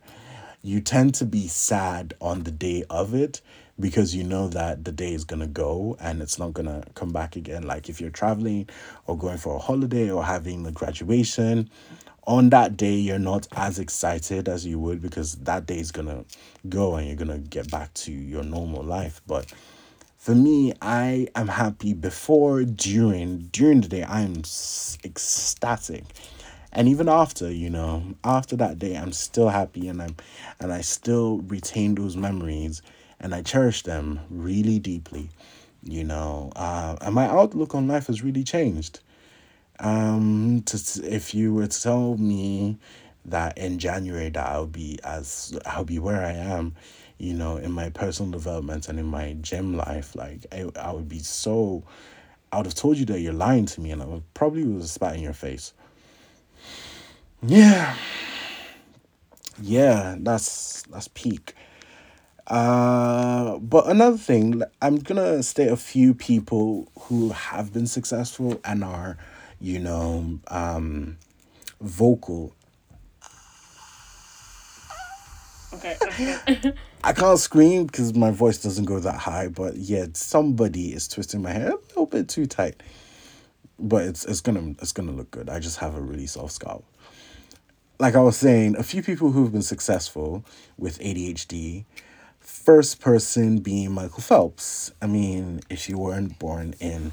[0.63, 3.41] you tend to be sad on the day of it
[3.79, 6.83] because you know that the day is going to go and it's not going to
[6.95, 7.63] come back again.
[7.63, 8.69] Like if you're traveling
[9.07, 11.71] or going for a holiday or having a graduation,
[12.29, 16.25] on that day you're not as excited as you would because that day is gonna
[16.69, 19.23] go and you're gonna get back to your normal life.
[19.27, 19.53] But
[20.19, 24.37] for me i am happy before during during the day i'm
[25.05, 26.05] ecstatic.
[26.71, 30.17] And even after you know after that day i'm still happy and i'm
[30.61, 32.83] and i still retain those memories
[33.19, 35.31] and i cherish them really deeply
[35.85, 36.53] you know.
[36.57, 39.01] Uh, and my outlook on life has really changed
[39.81, 42.79] um, to, if you were to tell me
[43.25, 46.75] that in January that I'll be as I'll be where I am,
[47.19, 51.09] you know, in my personal development and in my gym life, like I, I would
[51.09, 51.85] be so
[52.51, 54.89] I would have told you that you're lying to me and I would probably have
[54.89, 55.73] spat in your face.
[57.43, 57.95] Yeah.
[59.61, 61.55] Yeah, that's that's peak.
[62.47, 68.83] Uh, but another thing, I'm gonna state a few people who have been successful and
[68.83, 69.19] are
[69.61, 71.19] you know, um,
[71.81, 72.55] vocal.
[75.75, 75.97] Okay.
[76.03, 76.73] okay.
[77.05, 81.43] I can't scream because my voice doesn't go that high, but yeah, somebody is twisting
[81.43, 82.83] my hair a little bit too tight.
[83.79, 85.49] But it's it's gonna it's gonna look good.
[85.49, 86.85] I just have a really soft scalp.
[88.01, 90.45] Like I was saying, a few people who've been successful
[90.77, 91.85] with ADHD.
[92.41, 94.93] First person being Michael Phelps.
[95.03, 97.13] I mean, if you weren't born in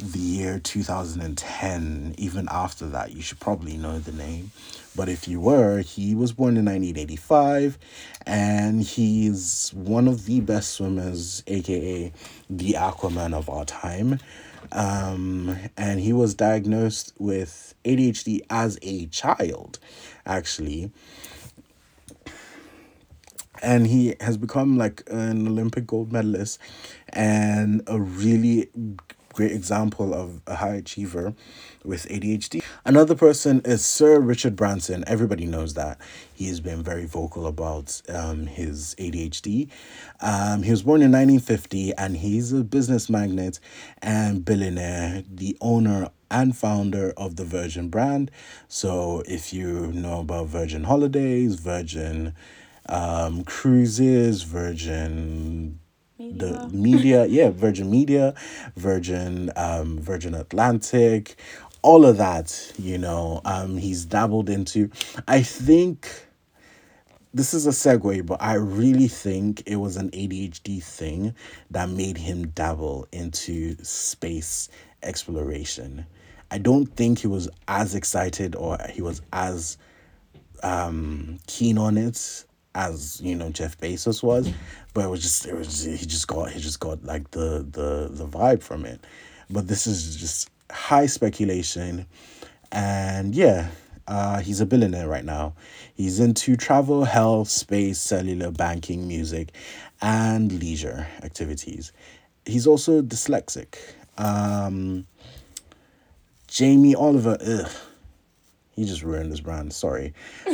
[0.00, 4.50] the year 2010, even after that, you should probably know the name.
[4.96, 7.78] But if you were, he was born in 1985
[8.26, 12.12] and he's one of the best swimmers, aka
[12.48, 14.18] the Aquaman of our time.
[14.72, 19.78] Um, and he was diagnosed with ADHD as a child,
[20.26, 20.90] actually.
[23.62, 26.58] And he has become like an Olympic gold medalist
[27.10, 28.70] and a really
[29.32, 31.34] great example of a high achiever
[31.84, 32.62] with ADHD.
[32.84, 35.04] Another person is Sir Richard Branson.
[35.06, 35.98] Everybody knows that.
[36.34, 39.68] He has been very vocal about um, his ADHD.
[40.20, 43.60] Um, he was born in 1950 and he's a business magnate
[44.02, 48.30] and billionaire, the owner and founder of the Virgin brand.
[48.68, 52.34] So if you know about Virgin Holidays, Virgin
[52.88, 55.80] um, Cruises, Virgin
[56.20, 58.34] the media, yeah, Virgin Media,
[58.76, 61.36] Virgin, um, Virgin Atlantic,
[61.82, 64.90] all of that, you know, um, he's dabbled into.
[65.26, 66.26] I think
[67.32, 71.34] this is a segue, but I really think it was an ADHD thing
[71.70, 74.68] that made him dabble into space
[75.02, 76.04] exploration.
[76.50, 79.78] I don't think he was as excited or he was as
[80.62, 84.50] um, keen on it as you know Jeff Bezos was,
[84.94, 88.08] but it was just it was he just got he just got like the the
[88.10, 89.00] the vibe from it.
[89.48, 92.06] But this is just high speculation,
[92.70, 93.70] and yeah,
[94.06, 95.54] uh, he's a billionaire right now.
[95.94, 99.52] He's into travel, health, space, cellular, banking, music,
[100.00, 101.92] and leisure activities.
[102.44, 103.76] He's also dyslexic.
[104.18, 105.06] Um,
[106.46, 107.70] Jamie Oliver, ugh,
[108.80, 109.74] he just ruined this brand.
[109.74, 110.14] Sorry.
[110.46, 110.52] uh,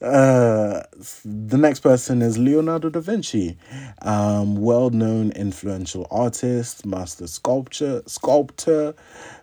[0.00, 3.58] the next person is Leonardo da Vinci,
[4.00, 8.94] um, well-known influential artist, master sculpture, sculptor,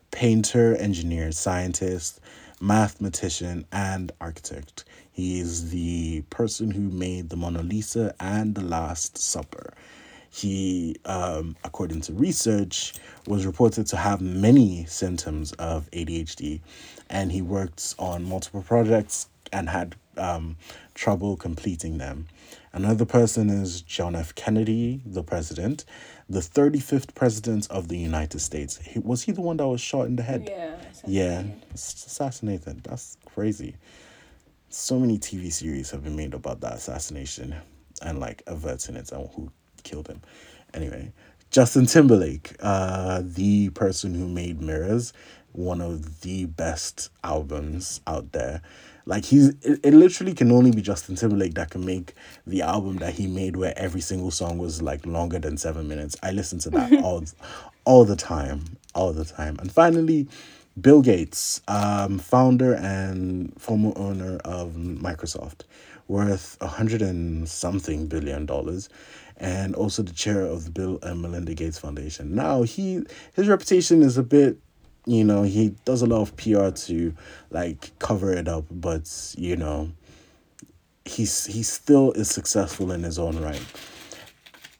[0.10, 2.20] painter, engineer, scientist,
[2.60, 4.86] mathematician, and architect.
[5.12, 9.76] He is the person who made the Mona Lisa and the Last Supper.
[10.34, 12.96] He, um, according to research,
[13.28, 16.60] was reported to have many symptoms of ADHD,
[17.08, 20.58] and he worked on multiple projects and had um,
[20.96, 22.28] trouble completing them.
[22.74, 24.34] Another person is John F.
[24.34, 25.86] Kennedy, the president,
[26.28, 28.78] the 35th president of the United States.
[28.78, 30.48] He, was he the one that was shot in the head?
[30.50, 30.76] Yeah.
[31.06, 31.44] Yeah,
[31.76, 32.84] assassinated.
[32.84, 33.76] That's crazy.
[34.70, 37.56] So many TV series have been made about that assassination.
[38.02, 39.52] and like averting it and who
[39.84, 40.22] killed him.
[40.74, 41.12] Anyway,
[41.52, 45.14] Justin Timberlake, uh, the person who made Mirrors,
[45.54, 48.62] one of the best albums out there.
[49.06, 52.14] Like he's it, it literally can only be Justin Timberlake that can make
[52.48, 56.16] the album that he made where every single song was like longer than seven minutes.
[56.24, 57.24] I listen to that all
[57.86, 58.78] all the time.
[58.96, 59.58] All the time.
[59.60, 60.28] And finally,
[60.80, 65.62] Bill Gates, um, founder and former owner of Microsoft,
[66.08, 68.90] worth a hundred and something billion dollars,
[69.44, 72.34] and also the chair of the Bill and Melinda Gates Foundation.
[72.34, 73.04] Now he
[73.36, 74.58] his reputation is a bit
[75.06, 77.14] you know he does a lot of pr to
[77.52, 79.92] like cover it up but you know
[81.04, 83.62] he's he still is successful in his own right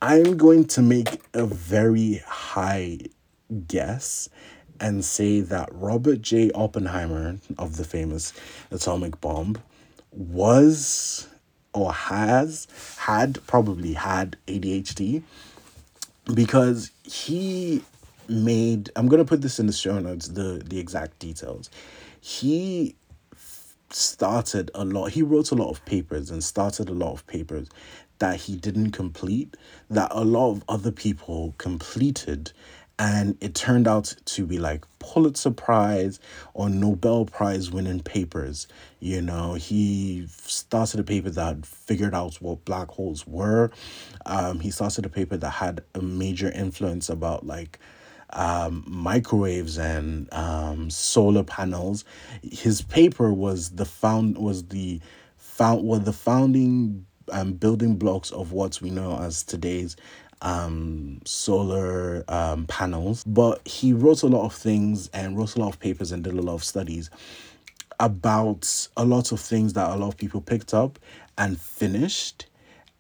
[0.02, 2.98] i'm going to make a very high
[3.68, 4.30] guess
[4.80, 8.32] and say that robert j oppenheimer of the famous
[8.72, 9.58] atomic bomb
[10.12, 11.28] was
[11.74, 12.68] or has
[12.98, 15.24] had probably had adhd
[16.34, 17.84] because he
[18.30, 21.70] made i'm going to put this in the show notes the the exact details.
[22.22, 22.96] He
[23.90, 27.68] started a lot he wrote a lot of papers and started a lot of papers
[28.20, 29.56] that he didn't complete
[29.90, 32.52] that a lot of other people completed
[33.00, 36.20] and it turned out to be like Pulitzer Prize
[36.54, 38.68] or Nobel Prize winning papers.
[39.00, 43.72] You know, he started a paper that figured out what black holes were.
[44.26, 47.80] Um, he started a paper that had a major influence about like
[48.30, 52.06] um, microwaves and um, solar panels.
[52.44, 55.02] His paper was the found was the
[55.38, 59.96] found were the founding um, building blocks of what we know as today's
[60.44, 63.24] um, solar um, panels.
[63.26, 66.34] But he wrote a lot of things and wrote a lot of papers and did
[66.34, 67.10] a lot of studies
[68.00, 71.00] about a lot of things that a lot of people picked up
[71.38, 72.46] and finished.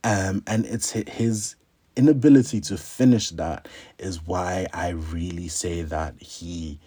[0.04, 1.56] Um, and it's his
[1.96, 3.68] inability to finish that
[4.00, 6.80] is why I really say that he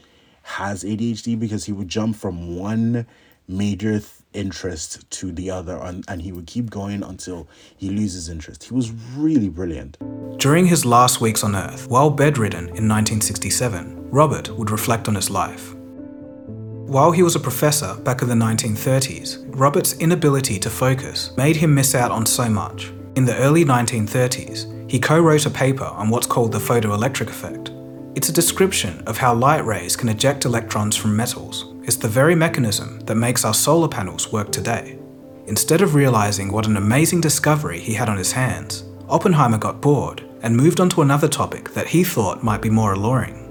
[0.42, 3.06] has ADHD because he would jump from one
[3.48, 4.00] major
[4.36, 8.64] interest to the other and, and he would keep going until he loses interest.
[8.64, 9.96] He was really brilliant.
[10.38, 15.30] During his last weeks on Earth, while bedridden in 1967, Robert would reflect on his
[15.30, 15.74] life.
[15.74, 21.74] While he was a professor back in the 1930s, Robert's inability to focus made him
[21.74, 22.92] miss out on so much.
[23.16, 27.72] In the early 1930s, he co wrote a paper on what's called the photoelectric effect.
[28.14, 31.75] It's a description of how light rays can eject electrons from metals.
[31.86, 34.98] It's the very mechanism that makes our solar panels work today.
[35.46, 40.24] Instead of realizing what an amazing discovery he had on his hands, Oppenheimer got bored
[40.42, 43.48] and moved on to another topic that he thought might be more alluring.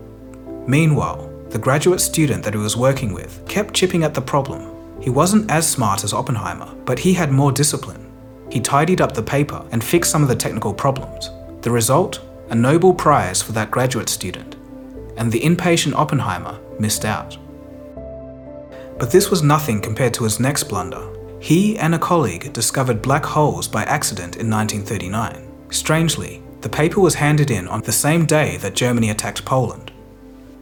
[0.68, 4.70] Meanwhile, the graduate student that he was working with kept chipping at the problem.
[5.02, 8.12] He wasn't as smart as Oppenheimer, but he had more discipline.
[8.52, 11.30] He tidied up the paper and fixed some of the technical problems.
[11.62, 12.20] The result?
[12.50, 14.58] A Nobel Prize for that graduate student.
[15.16, 17.38] And the impatient Oppenheimer missed out.
[18.98, 21.06] But this was nothing compared to his next blunder.
[21.40, 25.52] He and a colleague discovered black holes by accident in 1939.
[25.70, 29.92] Strangely, the paper was handed in on the same day that Germany attacked Poland.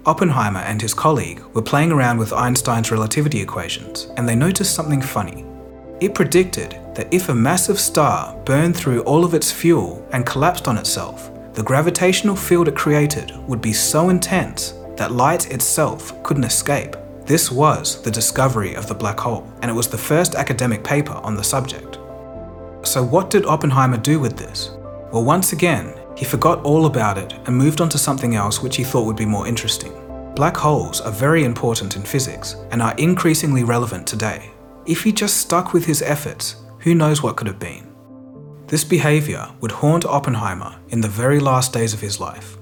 [0.05, 5.01] Oppenheimer and his colleague were playing around with Einstein's relativity equations, and they noticed something
[5.01, 5.45] funny.
[6.01, 10.67] It predicted that if a massive star burned through all of its fuel and collapsed
[10.67, 16.43] on itself, the gravitational field it created would be so intense that light itself couldn't
[16.43, 16.97] escape.
[17.26, 21.13] This was the discovery of the black hole, and it was the first academic paper
[21.13, 21.97] on the subject.
[22.84, 24.71] So, what did Oppenheimer do with this?
[25.11, 28.76] Well, once again, he forgot all about it and moved on to something else which
[28.76, 29.93] he thought would be more interesting.
[30.36, 34.51] Black holes are very important in physics and are increasingly relevant today.
[34.86, 37.93] If he just stuck with his efforts, who knows what could have been.
[38.67, 42.57] This behaviour would haunt Oppenheimer in the very last days of his life.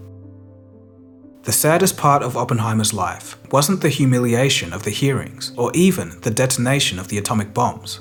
[1.43, 6.29] The saddest part of Oppenheimer's life wasn't the humiliation of the hearings or even the
[6.29, 7.99] detonation of the atomic bombs.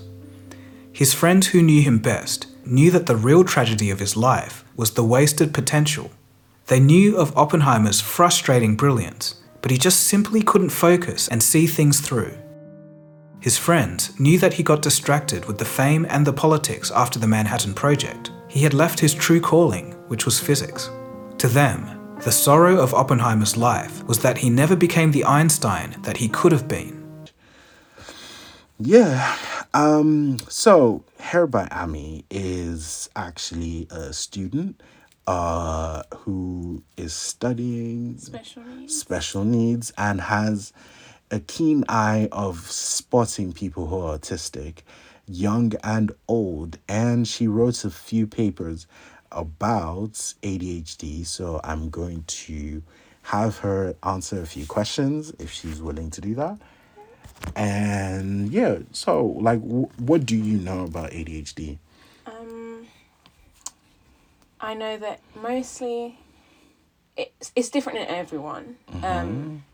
[0.92, 4.90] His friends who knew him best knew that the real tragedy of his life was
[4.90, 6.10] the wasted potential.
[6.66, 12.00] They knew of Oppenheimer's frustrating brilliance, but he just simply couldn't focus and see things
[12.00, 12.36] through.
[13.40, 17.26] His friends knew that he got distracted with the fame and the politics after the
[17.26, 18.30] Manhattan Project.
[18.48, 20.90] He had left his true calling, which was physics.
[21.38, 26.18] To them, the sorrow of Oppenheimer's life was that he never became the Einstein that
[26.18, 27.26] he could have been.
[28.78, 29.36] Yeah.
[29.72, 34.82] Um, so Hair Ammy is actually a student
[35.26, 38.96] uh, who is studying Special needs.
[38.98, 40.72] special needs and has
[41.30, 44.78] a keen eye of spotting people who are autistic
[45.26, 48.86] young and old, and she wrote a few papers
[49.32, 50.12] about
[50.42, 51.26] ADHD.
[51.26, 52.82] So I'm going to
[53.22, 56.58] have her answer a few questions if she's willing to do that.
[57.56, 61.78] And yeah, so like, w- what do you know about ADHD?
[62.26, 62.86] Um,
[64.60, 66.18] I know that mostly
[67.16, 68.76] it's, it's different in everyone.
[69.02, 69.64] Um,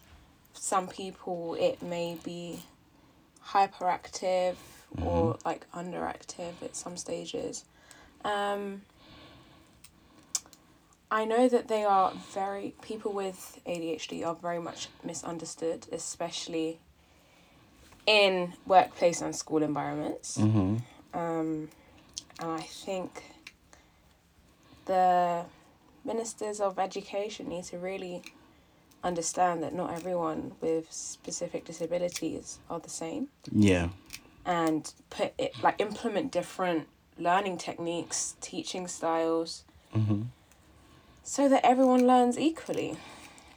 [0.54, 2.60] some people it may be
[3.44, 4.56] hyperactive
[5.02, 7.64] or like underactive at some stages.
[8.24, 8.82] Um,
[11.10, 16.80] I know that they are very people with ADHD are very much misunderstood, especially
[18.06, 20.38] in workplace and school environments.
[20.38, 20.76] Mm-hmm.
[21.18, 21.68] Um,
[22.40, 23.22] and I think
[24.86, 25.44] the
[26.04, 28.22] ministers of education need to really
[29.02, 33.90] understand that not everyone with specific disabilities are the same Yeah.
[34.44, 36.88] and put it like implement different
[37.18, 40.22] learning techniques, teaching styles Mm-hmm.
[41.26, 42.96] So that everyone learns equally.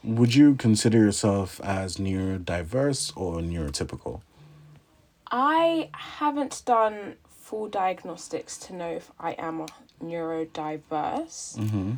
[0.02, 4.22] Would you consider yourself as neurodiverse or neurotypical?
[5.30, 9.66] I haven't done full diagnostics to know if I am
[10.02, 11.58] neurodiverse.
[11.58, 11.92] Mm-hmm.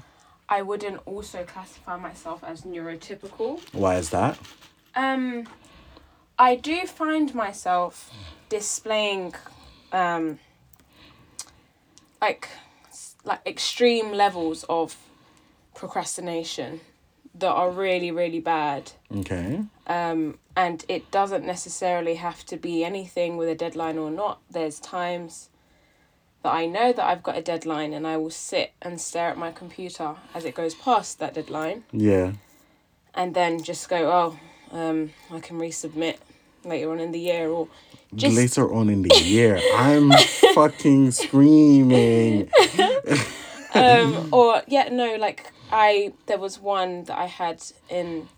[0.49, 3.59] I wouldn't also classify myself as neurotypical.
[3.73, 4.39] Why is that?
[4.95, 5.49] Um,
[6.39, 8.13] I do find myself
[8.51, 9.35] displaying,
[9.91, 10.39] um,
[12.21, 12.51] like,
[13.25, 14.97] like extreme levels of
[15.75, 16.81] procrastination
[17.35, 18.93] that are really really bad.
[19.17, 19.61] Okay.
[19.87, 24.41] Um, and it doesn't necessarily have to be anything with a deadline or not.
[24.51, 25.49] There's times
[26.43, 29.39] that I know that I've got a deadline and I will sit and stare at
[29.39, 32.33] my computer as it goes past that deadline Yeah.
[33.15, 34.11] and then just go,
[34.73, 36.17] oh, um, I can resubmit
[36.65, 37.69] later on in the year or
[38.15, 40.13] just Later on in the year, I'm
[40.55, 42.51] fucking screaming.
[43.75, 48.29] um, or yeah, no, like I there was one that I had in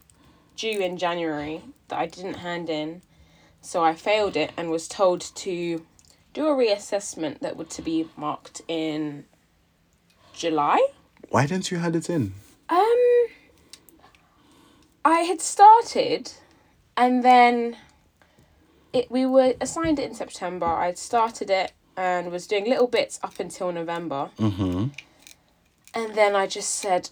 [0.57, 3.03] due in January that I didn't hand in,
[3.61, 5.85] so I failed it and was told to
[6.33, 9.25] do a reassessment that would to be marked in
[10.33, 10.89] July.
[11.29, 12.33] Why didn't you hand it in?
[12.69, 13.27] Um,
[15.05, 16.33] I had started,
[16.97, 17.77] and then
[18.93, 20.67] it we were assigned it in September.
[20.67, 24.87] I'd started it and was doing little bits up until November, Mm-hmm.
[25.95, 27.11] and then I just said,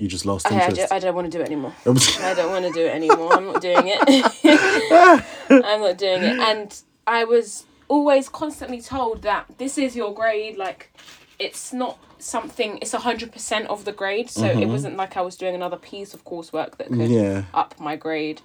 [0.00, 0.88] You just lost I, I, interest.
[0.88, 1.74] ju- I don't want to do it anymore.
[1.86, 3.34] I don't want to do it anymore.
[3.34, 5.24] I'm not doing it.
[5.50, 6.38] I'm not doing it.
[6.38, 10.56] And I was always constantly told that this is your grade.
[10.56, 10.90] Like,
[11.38, 12.78] it's not something.
[12.80, 14.30] It's a hundred percent of the grade.
[14.30, 14.70] So it mm-hmm.
[14.70, 17.42] wasn't like I was doing another piece of coursework that could yeah.
[17.52, 18.40] up my grade.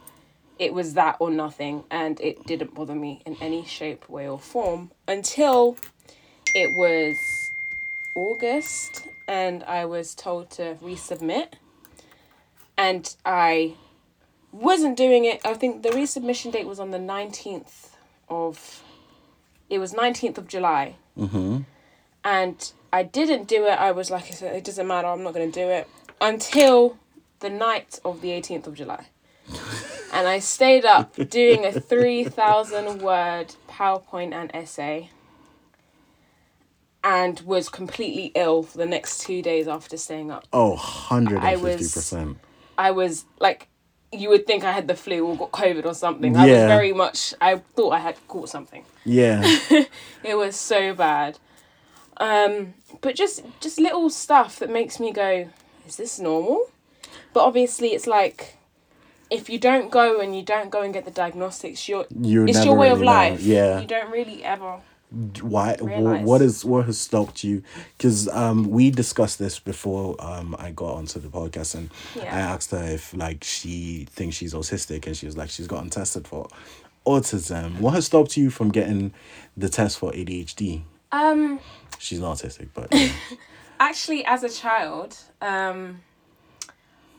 [0.60, 4.40] It was that or nothing, and it didn't bother me in any shape, way, or
[4.40, 5.78] form until
[6.54, 7.52] it was
[8.14, 11.54] August, and I was told to resubmit,
[12.78, 13.74] and I
[14.52, 15.42] wasn't doing it.
[15.46, 17.96] I think the resubmission date was on the nineteenth
[18.30, 18.84] of.
[19.70, 21.62] It was nineteenth of July, Mm-hmm.
[22.24, 23.80] and I didn't do it.
[23.80, 25.08] I was like, it doesn't matter.
[25.08, 25.88] I'm not going to do it
[26.22, 26.98] until
[27.40, 29.08] the night of the eighteenth of July.
[30.14, 35.10] and I stayed up doing a 3,000 word PowerPoint and essay
[37.06, 40.46] and was completely ill for the next two days after staying up.
[40.52, 42.36] Oh, 150%.
[42.78, 43.68] I was like,
[44.12, 46.36] you would think I had the flu or got COVID or something.
[46.36, 46.54] I Yeah.
[46.54, 48.84] was very much, I thought I had caught something.
[49.06, 49.42] Yeah.
[50.24, 51.38] It was so bad.
[52.18, 55.50] Um, but just just little stuff that makes me go,
[55.88, 56.66] is this normal?
[57.34, 58.56] But obviously, it's like
[59.30, 62.66] if you don't go and you don't go and get the diagnostics, you're You it's
[62.66, 63.12] your way of really know.
[63.14, 63.42] life.
[63.42, 63.80] Yeah.
[63.82, 64.80] you don't really ever.
[65.42, 66.26] Why wh- Realize.
[66.26, 67.62] what is what has stopped you
[67.98, 72.54] because um we discussed this before um i got onto the podcast and i Yeah.
[72.54, 76.28] asked her if like she thinks she's autistic and she was like she's gotten tested
[76.28, 76.48] for
[77.06, 79.14] autism what has stopped you from getting
[79.56, 80.82] the test for adhd
[81.12, 81.60] Um,
[82.00, 82.92] she's not autistic but
[83.80, 86.02] actually, as a child, um,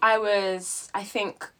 [0.02, 0.90] I was.
[0.94, 1.50] I think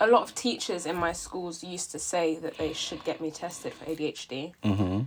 [0.00, 3.30] a lot of teachers in my schools used to say that they should get me
[3.30, 4.52] tested for ADHD.
[4.62, 5.02] mm-hmm.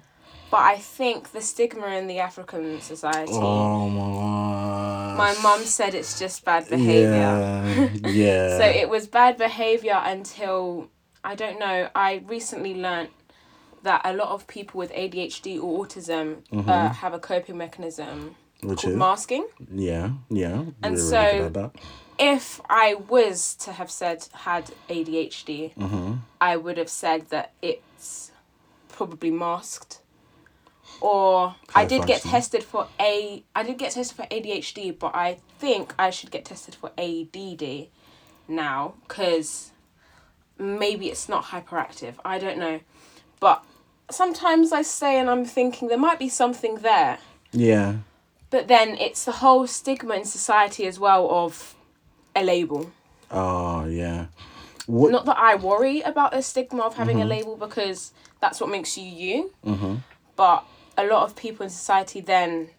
[0.52, 3.32] But I think the stigma in the African society.
[3.34, 7.12] oh my god My mum said it's just bad behavior.
[7.12, 7.90] yeah
[8.24, 10.90] yeah So it was bad behavior until
[11.24, 11.90] I don't know.
[11.94, 13.12] I recently learnt
[13.84, 18.70] that a lot of people with ADHD or autism uh, have a coping mechanism Mm-hmm.
[18.72, 19.48] which called is masking.
[19.74, 21.72] yeah yeah And so- really that.
[22.22, 26.14] If I was to have said had ADHD, Mm-hmm.
[26.42, 28.32] I would have said that it's
[28.90, 29.99] probably masked
[31.02, 35.40] or I did get tested for a I did get tested for ADHD, but I
[35.60, 37.88] think I should get tested for ADD
[38.48, 39.72] now because
[40.58, 42.16] maybe it's not hyperactive.
[42.26, 42.82] I don't know,
[43.40, 43.64] but
[44.12, 47.20] sometimes I stay and I'm thinking there might be something there,
[47.52, 47.98] Yeah.
[48.50, 51.76] but then it's the whole stigma in society as well of
[52.36, 52.92] a label.
[53.32, 54.28] Oh yeah.
[54.88, 55.12] What?
[55.12, 58.98] Not that I worry about the stigma of having a label because that's what makes
[58.98, 59.54] you you.
[59.64, 59.96] Mm-hmm.
[60.36, 60.66] But
[61.00, 62.70] a lot of people in society then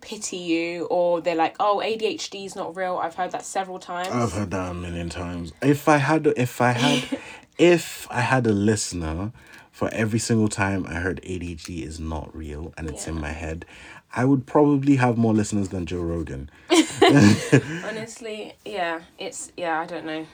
[0.00, 2.98] pity you or they're like, oh, ADHD is not real.
[2.98, 4.08] I've heard that several times.
[4.08, 5.52] I've heard that a million times.
[5.62, 7.18] If I had, if I had,
[7.58, 9.32] if I had a listener
[9.70, 13.64] for every single time I heard ADHD is not real and it's in my head,
[14.12, 16.50] I would probably have more listeners than Joe Rogan.
[17.02, 20.26] Honestly, yeah, it's, yeah, I don't know.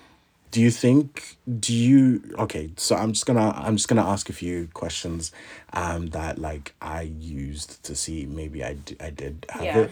[0.50, 1.36] Do you think?
[1.60, 2.34] Do you?
[2.38, 5.32] Okay, so I'm just gonna I'm just gonna ask a few questions,
[5.72, 9.78] um, that like I used to see maybe I d- I did have Yeah.
[9.82, 9.90] it.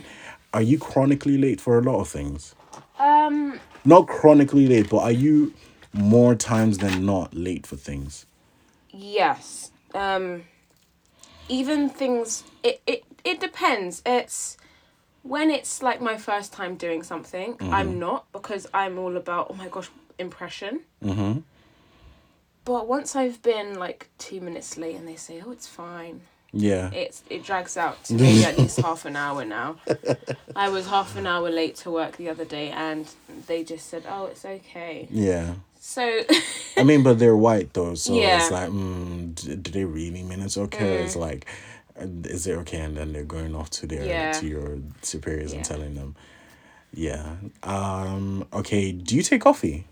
[0.54, 2.54] Are you chronically late for a lot of things?
[2.98, 5.52] Um, Not chronically late, but are you
[5.92, 8.26] more times than not late for things?
[8.90, 9.70] yes.
[9.94, 10.44] Um,
[11.48, 14.02] even things, it, it, it depends.
[14.06, 14.56] It's,
[15.22, 19.54] when it's like my first time doing something, I'm not because I'm all about, oh
[19.54, 20.80] my gosh, impression.
[21.02, 21.40] Mm-hmm.
[22.64, 26.90] But once I've been like two minutes late and they say, oh, it's fine, Yeah.
[26.92, 29.76] it's it drags out to maybe at least half an hour now.
[30.56, 33.06] I was half an hour late to work the other day and
[33.46, 35.08] they just said, oh, it's okay.
[35.10, 35.54] Yeah.
[35.78, 36.20] So,
[36.78, 38.38] I mean, but they're white though, so Yeah.
[38.38, 41.02] it's like, mm, do they really mean it's okay?
[41.04, 41.46] It's like,
[41.96, 42.80] is it okay?
[42.80, 44.32] And then they're going off to their Yeah.
[44.32, 46.16] to your superiors and telling them,
[46.94, 47.34] yeah.
[47.62, 48.46] Um.
[48.52, 48.92] Okay.
[48.92, 49.84] Do you take coffee?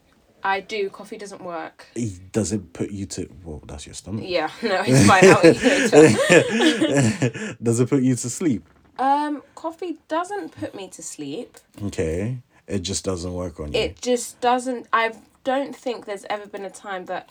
[0.44, 0.90] I do.
[0.90, 1.86] Coffee doesn't work.
[1.94, 3.28] It Does it put you to?
[3.44, 4.24] Well, that's your stomach.
[4.26, 5.24] Yeah, no, it's fine.
[5.24, 5.62] I'll eat
[5.92, 7.56] later.
[7.62, 8.68] Does it put you to sleep?
[8.98, 11.58] Um, coffee doesn't put me to sleep.
[11.84, 12.38] Okay.
[12.66, 13.80] It just doesn't work on you.
[13.80, 14.86] It just doesn't.
[14.92, 15.14] I
[15.44, 17.28] don't think there's ever been a time that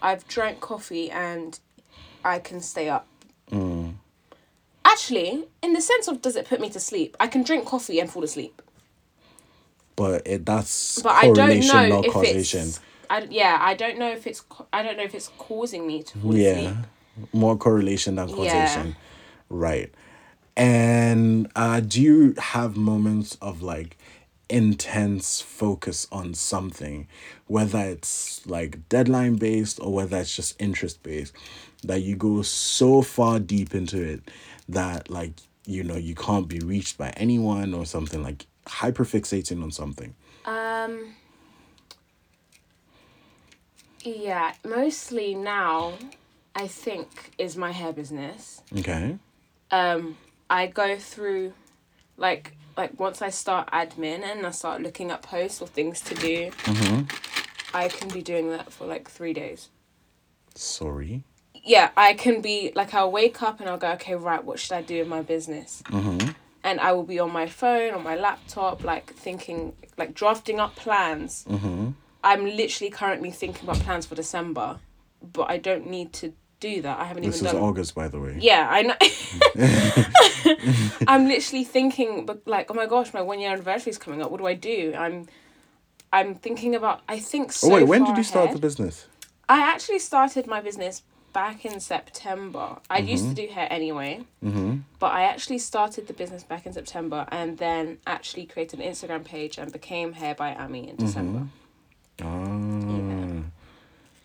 [0.00, 1.58] I've drank coffee and
[2.24, 3.06] I can stay up.
[3.50, 3.94] Mm.
[4.84, 8.00] Actually, in the sense of does it put me to sleep, I can drink coffee
[8.00, 8.62] and fall asleep.
[10.00, 12.60] But it that's But I don't correlation, know not if causation.
[12.68, 12.80] it's.
[13.10, 14.42] I, yeah, I don't know if it's.
[14.72, 16.52] I don't know if it's causing me to fall Yeah.
[16.52, 16.86] asleep.
[17.34, 18.34] More correlation than Yeah.
[18.34, 18.96] causation.
[19.50, 19.92] Right.
[20.56, 23.98] And uh do you have moments of like
[24.48, 27.06] intense focus on something,
[27.46, 31.34] whether it's like deadline based or whether it's just interest based,
[31.84, 34.22] that you go so far deep into it
[34.66, 35.32] that like
[35.66, 40.14] you know you can't be reached by anyone or something like hyper fixating on something.
[40.44, 41.14] Um.
[44.02, 45.92] Yeah, mostly now,
[46.54, 48.62] I think is my hair business.
[48.78, 49.18] Okay.
[49.70, 50.16] um
[50.48, 51.52] I go through
[52.16, 56.14] like like once I start admin and I start looking at posts or things to
[56.14, 56.50] do,
[57.74, 59.68] I can be doing that for like three days.
[60.54, 61.22] Sorry.
[61.62, 64.72] Yeah, I can be like I'll wake up and I'll go, okay, right, what should
[64.72, 65.82] I do in my business?
[66.62, 70.76] And I will be on my phone, on my laptop, like thinking, like drafting up
[70.76, 71.44] plans.
[71.48, 71.90] Mm-hmm.
[72.22, 74.78] I'm literally currently thinking about plans for December,
[75.22, 76.98] but I don't need to do that.
[76.98, 77.62] I haven't This even is done.
[77.62, 78.36] August by the way.
[78.40, 78.94] Yeah, I know.
[81.08, 84.30] I'm literally thinking, but like, oh my gosh, my one year anniversary is coming up.
[84.30, 84.94] What do I do?
[84.96, 85.26] I'm,
[86.12, 87.00] I'm thinking about.
[87.08, 87.68] I think so.
[87.68, 88.56] oh wait, when did you start ahead.
[88.56, 89.06] the business?
[89.48, 91.02] I actually started my business
[91.32, 92.76] back in September.
[92.88, 94.78] I used to do hair anyway, Mm-hmm.
[94.98, 99.24] but I actually started the business back in September and then actually created an Instagram
[99.24, 101.46] page and became Hair by Ammy in December.
[102.22, 103.42] Ah,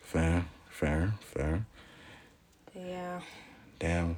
[0.01, 1.65] fair, fair, fair.
[2.75, 3.21] Yeah.
[3.79, 4.17] Damn.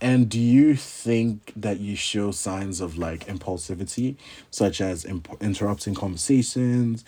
[0.00, 4.16] And do you think that you show signs of like impulsivity,
[4.50, 7.04] such as imp- interrupting conversations,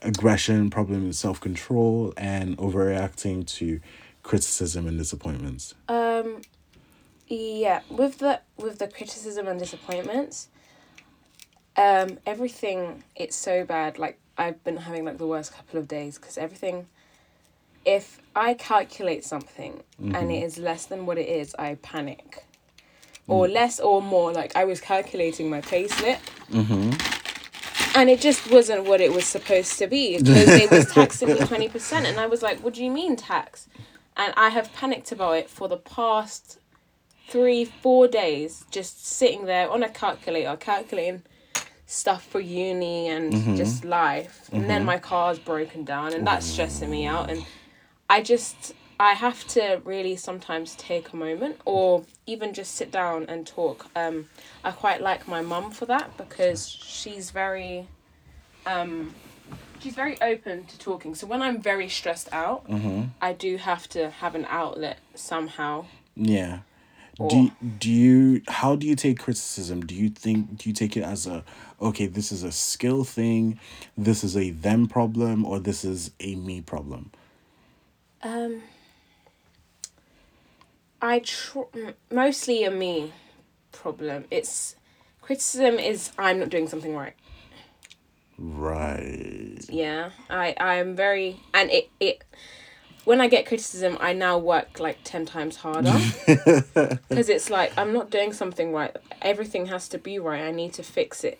[0.00, 3.80] aggression, problem with self control, and overreacting to
[4.22, 5.74] criticism and disappointments?
[5.88, 6.42] Um,
[7.28, 10.48] yeah, with the with the criticism and disappointments,
[11.76, 13.98] um, everything it's so bad.
[13.98, 16.86] Like I've been having like the worst couple of days because everything.
[17.82, 19.82] If I calculate something
[20.14, 22.44] and it is less than what it is, I panic.
[23.26, 24.34] Or less or more.
[24.34, 26.18] Like I was calculating my pay slip.
[27.94, 31.38] And it just wasn't what it was supposed to be because they was taxing me
[31.40, 33.66] twenty percent, and I was like, "What do you mean tax?"
[34.20, 36.58] And I have panicked about it for the past
[37.28, 41.22] three, four days, just sitting there on a calculator, calculating
[41.86, 44.50] stuff for uni and just life.
[44.52, 47.30] And then my car's broken down, and that's stressing me out.
[47.30, 47.46] And
[48.10, 53.24] I just, I have to really sometimes take a moment or even just sit down
[53.26, 53.86] and talk.
[53.96, 54.28] Um,
[54.62, 57.88] I quite like my mum for that because she's very,
[58.66, 59.14] um,
[59.80, 61.14] she's very open to talking.
[61.14, 62.64] So when I'm very stressed out,
[63.20, 65.86] I do have to have an outlet somehow.
[66.16, 66.60] Yeah.
[67.18, 69.84] Or- Do do you how do you take criticism?
[69.84, 71.44] Do you think do you take it as a
[71.80, 73.58] okay, this is a skill thing,
[73.96, 77.10] this is a them problem or this is a me problem?
[78.22, 78.62] Um,
[81.02, 81.60] I tr-
[82.10, 83.12] mostly a me
[83.72, 84.24] problem.
[84.30, 84.76] It's
[85.20, 87.14] criticism is I'm not doing something right.
[88.40, 89.58] Right.
[89.68, 92.24] Yeah, I I am very and it it
[93.04, 95.92] when I get criticism, I now work like ten times harder
[96.26, 98.96] because it's like I'm not doing something right.
[99.22, 100.42] Everything has to be right.
[100.42, 101.38] I need to fix it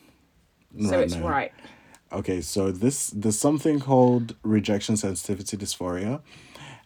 [0.78, 1.26] so Right it's now.
[1.26, 1.53] right.
[2.12, 6.20] Okay, so this there's something called rejection sensitivity dysphoria.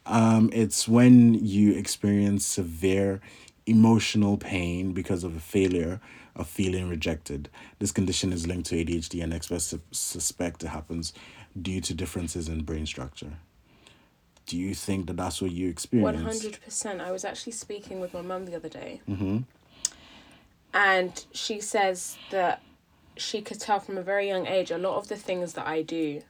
[0.06, 3.20] Um, it's when you experience severe
[3.66, 6.00] emotional pain because of a failure
[6.36, 7.48] of feeling rejected.
[7.78, 11.12] This condition is linked to ADHD and experts sus- suspect it happens
[11.60, 13.34] due to differences in brain structure.
[14.46, 16.22] Do you think that that's what you One experience?
[16.42, 17.00] hundred percent.
[17.00, 19.38] I was actually speaking with my mum the other day, Mm-hmm.
[20.74, 22.60] and she says that
[23.16, 25.80] she could tell from a very young age a lot of the things that I
[25.82, 26.20] do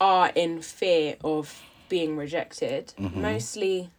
[0.00, 2.92] are in fear of being rejected.
[2.98, 3.22] Mm-hmm.
[3.22, 3.90] Mostly,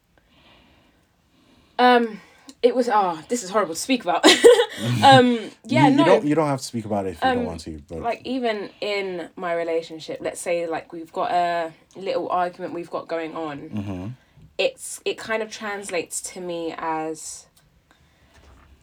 [1.79, 2.21] um,
[2.67, 4.25] it was oh, this is horrible to speak about.
[5.03, 7.29] um, yeah, you, no, you don't you don't have to speak about it if you
[7.29, 11.31] don't Um, want to, but like even in my relationship let's say like we've got
[11.31, 14.11] a little argument we've got going on Mhm.
[14.57, 17.45] it's it kind of translates to me as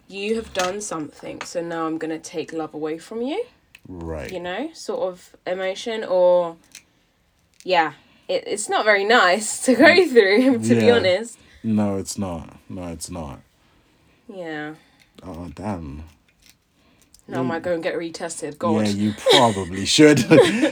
[0.08, 3.44] you have done something so now i'm going to take love away from you
[3.88, 4.30] right.
[4.32, 6.56] you know sort of emotion or
[7.64, 7.92] yeah
[8.28, 12.58] it, it's not very nice to go through to be honest No, it's not.
[12.68, 13.40] No, it's not.
[14.28, 14.74] Yeah
[15.22, 16.02] Oh damn.
[17.28, 20.24] now i going to get retested god Yeah, you probably should.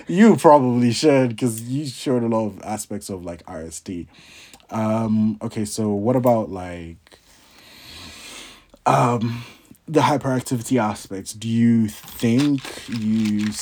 [0.08, 4.06] you probably should because you showed a lot of aspects of like RSD.
[4.70, 7.18] Um, okay, so what about like
[8.86, 9.44] um
[9.88, 11.32] the hyperactivity aspects?
[11.32, 13.52] Do you think you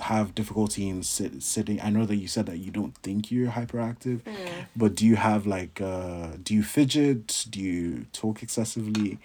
[0.00, 1.80] have difficulty in sit- sitting?
[1.80, 4.20] I know that you said that you don't think you're hyperactive,
[4.74, 7.46] but do you have like uh do you fidget?
[7.48, 9.18] Do you talk excessively?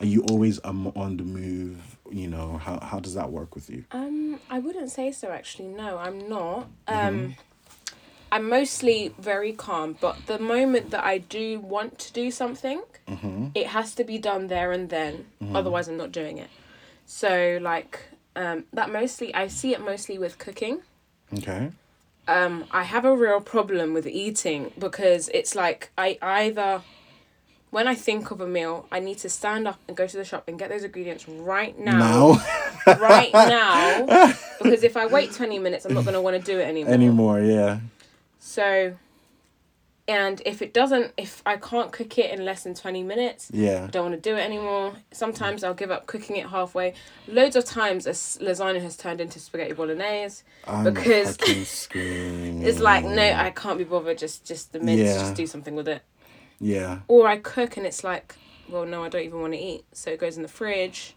[0.00, 1.96] Are you always um, on the move?
[2.10, 3.84] You know, how how does that work with you?
[3.92, 5.68] Um, I wouldn't say so actually.
[5.68, 6.68] No, I'm not.
[6.86, 7.36] Um,
[8.30, 12.82] I'm mostly very calm, but the moment that I do want to do something,
[13.54, 15.24] it has to be done there and then.
[15.54, 16.50] Otherwise, I'm not doing it.
[17.06, 18.00] So, like,
[18.38, 20.80] um, that mostly I see it mostly with cooking.
[21.36, 21.72] Okay.
[22.28, 26.82] Um, I have a real problem with eating because it's like I either
[27.70, 30.24] when I think of a meal, I need to stand up and go to the
[30.24, 32.40] shop and get those ingredients right Now
[32.86, 36.60] right now because if I wait 20 minutes, I'm not going to want to do
[36.60, 36.94] it anymore.
[36.94, 37.80] anymore, yeah.
[38.38, 38.94] So,
[40.08, 43.84] and if it doesn't, if I can't cook it in less than 20 minutes, Yeah.
[43.84, 44.94] I don't want to do it anymore.
[45.12, 46.94] Sometimes I'll give up cooking it halfway.
[47.28, 50.42] Loads of times, a lasagna has turned into spaghetti bolognese.
[50.66, 51.36] I'm Because-
[51.94, 54.18] It's like, no, I can't be bothered.
[54.18, 55.18] Just, just the mince, Yeah.
[55.18, 56.02] just do something with it.
[56.58, 57.00] Yeah.
[57.06, 58.34] Or I cook and it's like,
[58.68, 59.84] well, no, I don't even want to eat.
[59.92, 61.14] So it goes in the fridge.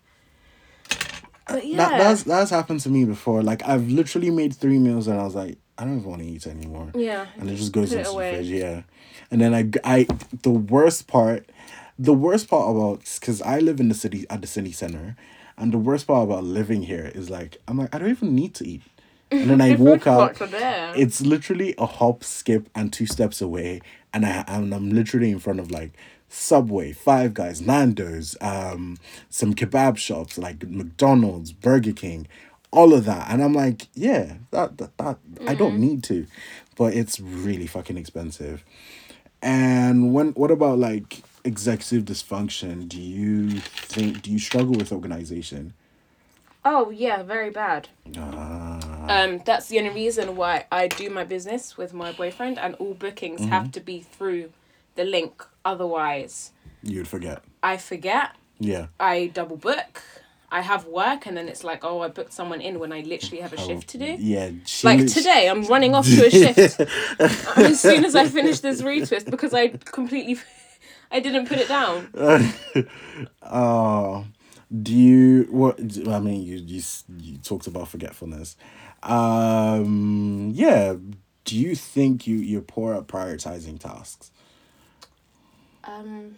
[1.47, 1.77] But yeah.
[1.77, 3.41] That that's that's happened to me before.
[3.43, 6.27] Like I've literally made three meals and I was like, I don't even want to
[6.27, 6.91] eat anymore.
[6.93, 7.25] yeah.
[7.39, 8.83] And it just goes into the fridge, yeah.
[9.31, 10.07] And then I, I
[10.43, 11.49] the worst part,
[11.97, 15.15] the worst part about because I live in the city at the city center,
[15.57, 18.53] and the worst part about living here is like I'm like I don't even need
[18.55, 18.83] to eat,
[19.31, 20.35] and then I walk out.
[20.35, 20.93] there.
[20.95, 23.81] It's literally a hop, skip, and two steps away,
[24.13, 25.93] and I and I'm literally in front of like
[26.29, 28.97] Subway, Five Guys, Nando's, um,
[29.29, 32.27] some kebab shops like McDonald's, Burger King,
[32.71, 35.17] all of that, and I'm like, yeah, that that, that
[35.47, 36.25] I don't need to,
[36.77, 38.63] but it's really fucking expensive.
[39.41, 42.87] And when what about like executive dysfunction?
[42.87, 45.73] Do you think do you struggle with organization?
[46.63, 47.89] Oh yeah, very bad.
[48.17, 52.75] Ah, Um, that's the only reason why I do my business with my boyfriend, and
[52.75, 54.51] all bookings have to be through
[54.95, 55.43] the link.
[55.65, 56.51] Otherwise,
[56.83, 57.43] you'd forget.
[57.63, 58.35] I forget.
[58.59, 58.87] Yeah.
[58.99, 60.03] I double book.
[60.51, 63.41] I have work, and then it's like, oh, I booked someone in when I literally
[63.41, 64.17] have a shift to do.
[64.19, 64.51] Yeah.
[64.83, 66.79] Like lit- today, I'm running off to a shift
[67.57, 70.37] as soon as I finish this retwist because I completely,
[71.11, 72.09] I didn't put it down.
[73.43, 74.25] Oh,
[74.81, 75.79] do you what?
[76.07, 76.81] I mean, you you
[77.17, 78.55] you talked about forgetfulness.
[79.03, 80.95] Um, yeah.
[81.43, 84.31] Do you think you you're poor at prioritizing tasks?
[85.83, 86.35] Um,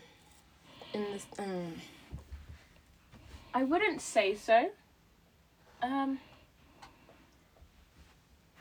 [0.94, 1.74] in this, um,
[3.54, 4.70] I wouldn't say so.
[5.82, 6.20] Um,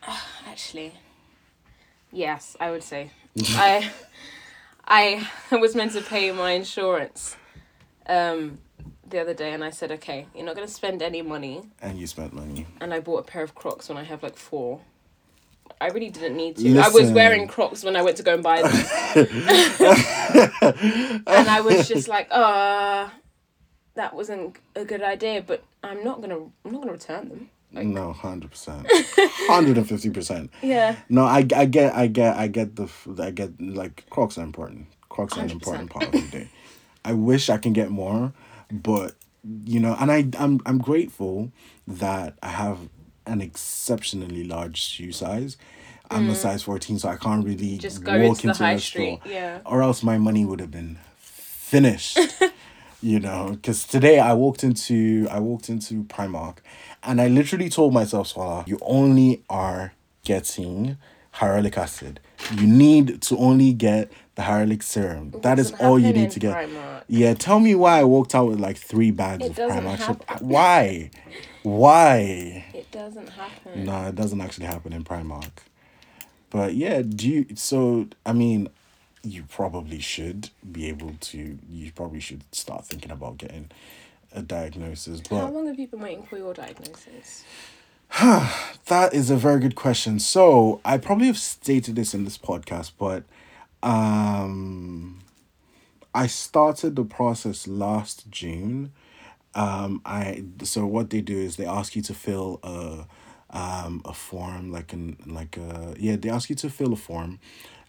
[0.47, 0.93] actually,
[2.11, 3.11] yes, I would say.
[3.43, 3.91] I,
[4.87, 7.37] I was meant to pay my insurance,
[8.07, 8.59] um,
[9.09, 12.07] the other day, and I said, okay, you're not gonna spend any money, And you
[12.07, 12.67] spent money.
[12.81, 14.81] and I bought a pair of Crocs when I have like four.
[15.81, 16.79] I really didn't need to.
[16.79, 18.71] I was wearing Crocs when I went to go and buy them.
[21.27, 23.09] and I was just like, uh
[23.95, 27.51] that wasn't a good idea, but I'm not gonna I'm not gonna return them.
[27.73, 28.87] no, hundred percent,
[29.49, 30.51] hundred and fifty percent.
[30.63, 30.97] Yeah.
[31.09, 32.89] No, I, I get, I get, I get the,
[33.19, 34.87] I get like Crocs are important.
[35.09, 35.53] Crocs are an 100%.
[35.53, 36.49] important part of the day.
[37.05, 38.33] I wish I can get more,
[38.71, 39.15] but
[39.65, 41.51] you know, and I, I'm, I'm grateful
[41.89, 42.79] that I have
[43.27, 45.57] an exceptionally large shoe size.
[46.11, 47.81] I'm a size fourteen, so I can't really Mm.
[47.81, 49.61] Just go walk into the high a street, store, yeah.
[49.65, 52.19] or else my money would have been finished.
[53.03, 56.59] you know, because today I walked into I walked into Primark,
[57.03, 59.93] and I literally told myself, Swala, you only are
[60.25, 60.97] getting
[61.35, 62.21] hyaluronic acid.
[62.55, 65.33] You need to only get the hyaluronic serum.
[65.43, 66.55] That is all you need to get.
[66.55, 67.03] Primark.
[67.09, 70.41] Yeah, tell me why I walked out with like three bags It of Primark.
[70.41, 71.11] Why?
[71.65, 72.65] Why?
[72.73, 73.85] It doesn't happen.
[73.85, 75.51] No, it doesn't actually happen in Primark.
[76.51, 78.69] But yeah, do you so I mean,
[79.23, 83.71] you probably should be able to you probably should start thinking about getting
[84.35, 85.21] a diagnosis.
[85.21, 87.45] but How long have you been waiting for your diagnosis?
[88.21, 90.19] that is a very good question.
[90.19, 93.25] So I probably have stated this in this podcast, but
[93.83, 95.21] um
[96.15, 98.93] I started the process last June.
[99.55, 103.07] Um I so what they do is they ask you to fill a
[103.53, 107.39] um a form like an like a yeah, they ask you to fill a form,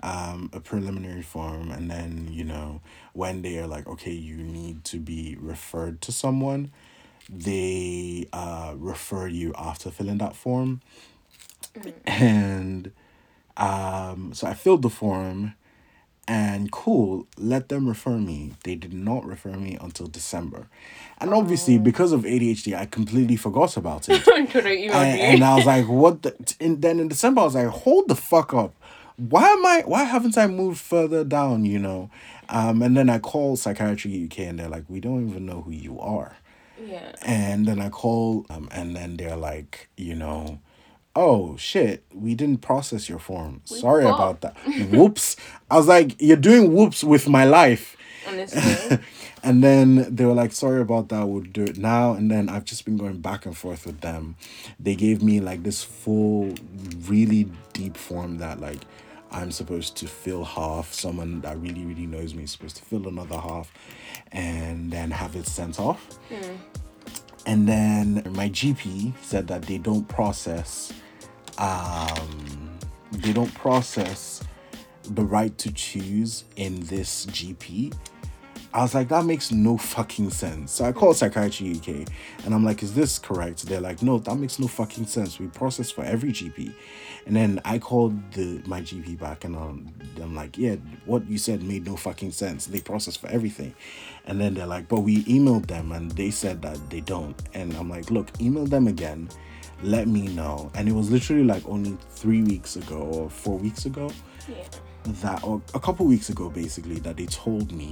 [0.01, 2.81] um a preliminary form and then, you know,
[3.13, 6.71] when they are like okay, you need to be referred to someone,
[7.29, 10.81] they uh refer you after filling that form.
[12.05, 12.91] And
[13.57, 15.53] um so I filled the form
[16.27, 18.53] and cool, let them refer me.
[18.63, 20.67] They did not refer me until December.
[21.19, 24.23] And obviously because of ADHD I completely forgot about it.
[24.33, 27.43] I'm gonna email and, and I was like, what the and then in December I
[27.45, 28.73] was like, hold the fuck up.
[29.17, 32.09] Why am I why haven't I moved further down, you know?
[32.49, 35.71] Um and then I called Psychiatry UK and they're like, we don't even know who
[35.71, 36.37] you are.
[36.81, 37.11] yeah.
[37.21, 40.59] And then I call um and then they're like, you know,
[41.15, 43.61] oh shit, we didn't process your form.
[43.65, 44.15] Sorry what?
[44.15, 44.57] about that.
[44.91, 45.35] whoops.
[45.69, 47.95] I was like, you're doing whoops with my life.
[49.43, 52.13] And then they were like, sorry about that, we'll do it now.
[52.13, 54.37] And then I've just been going back and forth with them.
[54.79, 56.53] They gave me like this full,
[57.07, 58.79] really deep form that like
[59.31, 60.93] I'm supposed to fill half.
[60.93, 63.73] Someone that really, really knows me is supposed to fill another half
[64.31, 66.19] and then have it sent off.
[67.45, 70.93] And then my GP said that they don't process
[71.57, 72.69] um
[73.11, 74.43] they don't process
[75.03, 77.93] the right to choose in this GP.
[78.73, 80.71] I was like, that makes no fucking sense.
[80.71, 82.09] So I called Psychiatry UK
[82.43, 83.67] and I'm like, is this correct?
[83.67, 85.37] They're like, no, that makes no fucking sense.
[85.37, 86.73] We process for every GP.
[87.27, 91.37] And then I called the my GP back and um, I'm like, yeah, what you
[91.37, 92.65] said made no fucking sense.
[92.65, 93.75] They process for everything.
[94.25, 97.39] And then they're like, but we emailed them and they said that they don't.
[97.53, 99.29] And I'm like, look, email them again.
[99.83, 100.71] Let me know.
[100.75, 104.09] And it was literally like only three weeks ago or four weeks ago
[104.47, 104.63] yeah.
[105.05, 107.91] that or a couple weeks ago basically that they told me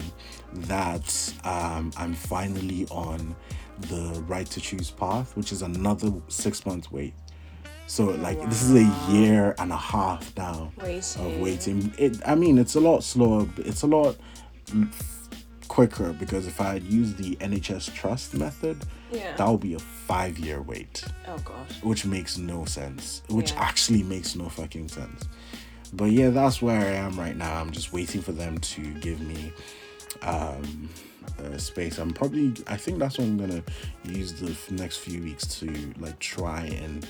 [0.54, 3.36] that um, i'm finally on
[3.90, 7.14] the right to choose path which is another six month wait
[7.88, 11.42] so like this is a year and a half now of Waiting.
[11.42, 14.16] waiting it i mean it's a lot slower but it's a lot
[15.68, 18.78] quicker because if i had used the nhs trust method
[19.12, 19.36] Yeah.
[19.36, 21.04] that would be a five year wait.
[21.28, 21.82] Oh gosh.
[21.84, 23.22] which makes no sense.
[23.30, 23.62] Which Yeah.
[23.62, 25.26] actually makes no fucking sense.
[25.94, 27.60] But yeah that's where i am right now.
[27.60, 29.52] I'm just waiting for them to give me
[30.22, 30.90] um
[31.44, 31.98] uh, space.
[31.98, 33.64] I'm probably i think that's what i'm gonna
[34.06, 35.68] use the f- next few weeks to
[36.00, 37.06] like try and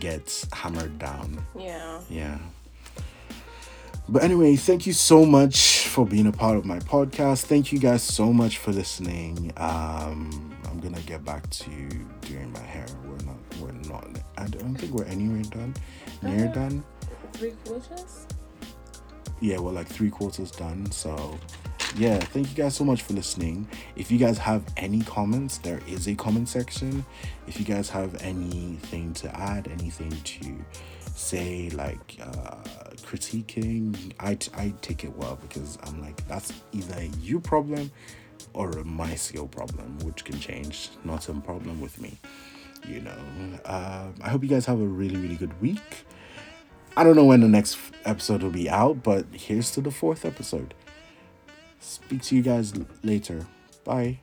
[0.00, 1.44] get hammered down.
[1.58, 2.00] Yeah.
[2.10, 2.38] yeah.
[4.08, 7.44] But anyway thank you so much for being a part of my podcast.
[7.44, 9.52] Thank you guys so much for listening.
[9.56, 11.70] Um i'm gonna get back to
[12.22, 14.06] doing my hair we're not we're not
[14.36, 15.74] i don't think we're anywhere done
[16.22, 16.84] near Uh, done
[17.32, 18.26] Three quarters?
[19.40, 21.38] yeah we're like three quarters done so
[21.96, 23.66] yeah, thank you guys so much for listening.
[23.94, 27.06] If you guys have any comments, there is a comment section.
[27.46, 30.56] If you guys have anything to add, anything to
[31.14, 32.56] say, like uh,
[33.02, 37.90] critiquing, I, t- I take it well because I'm like, that's either you problem
[38.56, 42.18] or a my skill problem, which can change, not a problem with me.
[42.88, 43.18] You know,
[43.66, 46.06] um, I hope you guys have a really, really good week.
[46.96, 50.24] I don't know when the next episode will be out, but here's to the fourth
[50.24, 50.72] episode.
[51.80, 52.72] Speak to you guys
[53.04, 53.46] later.
[53.84, 54.20] Bye.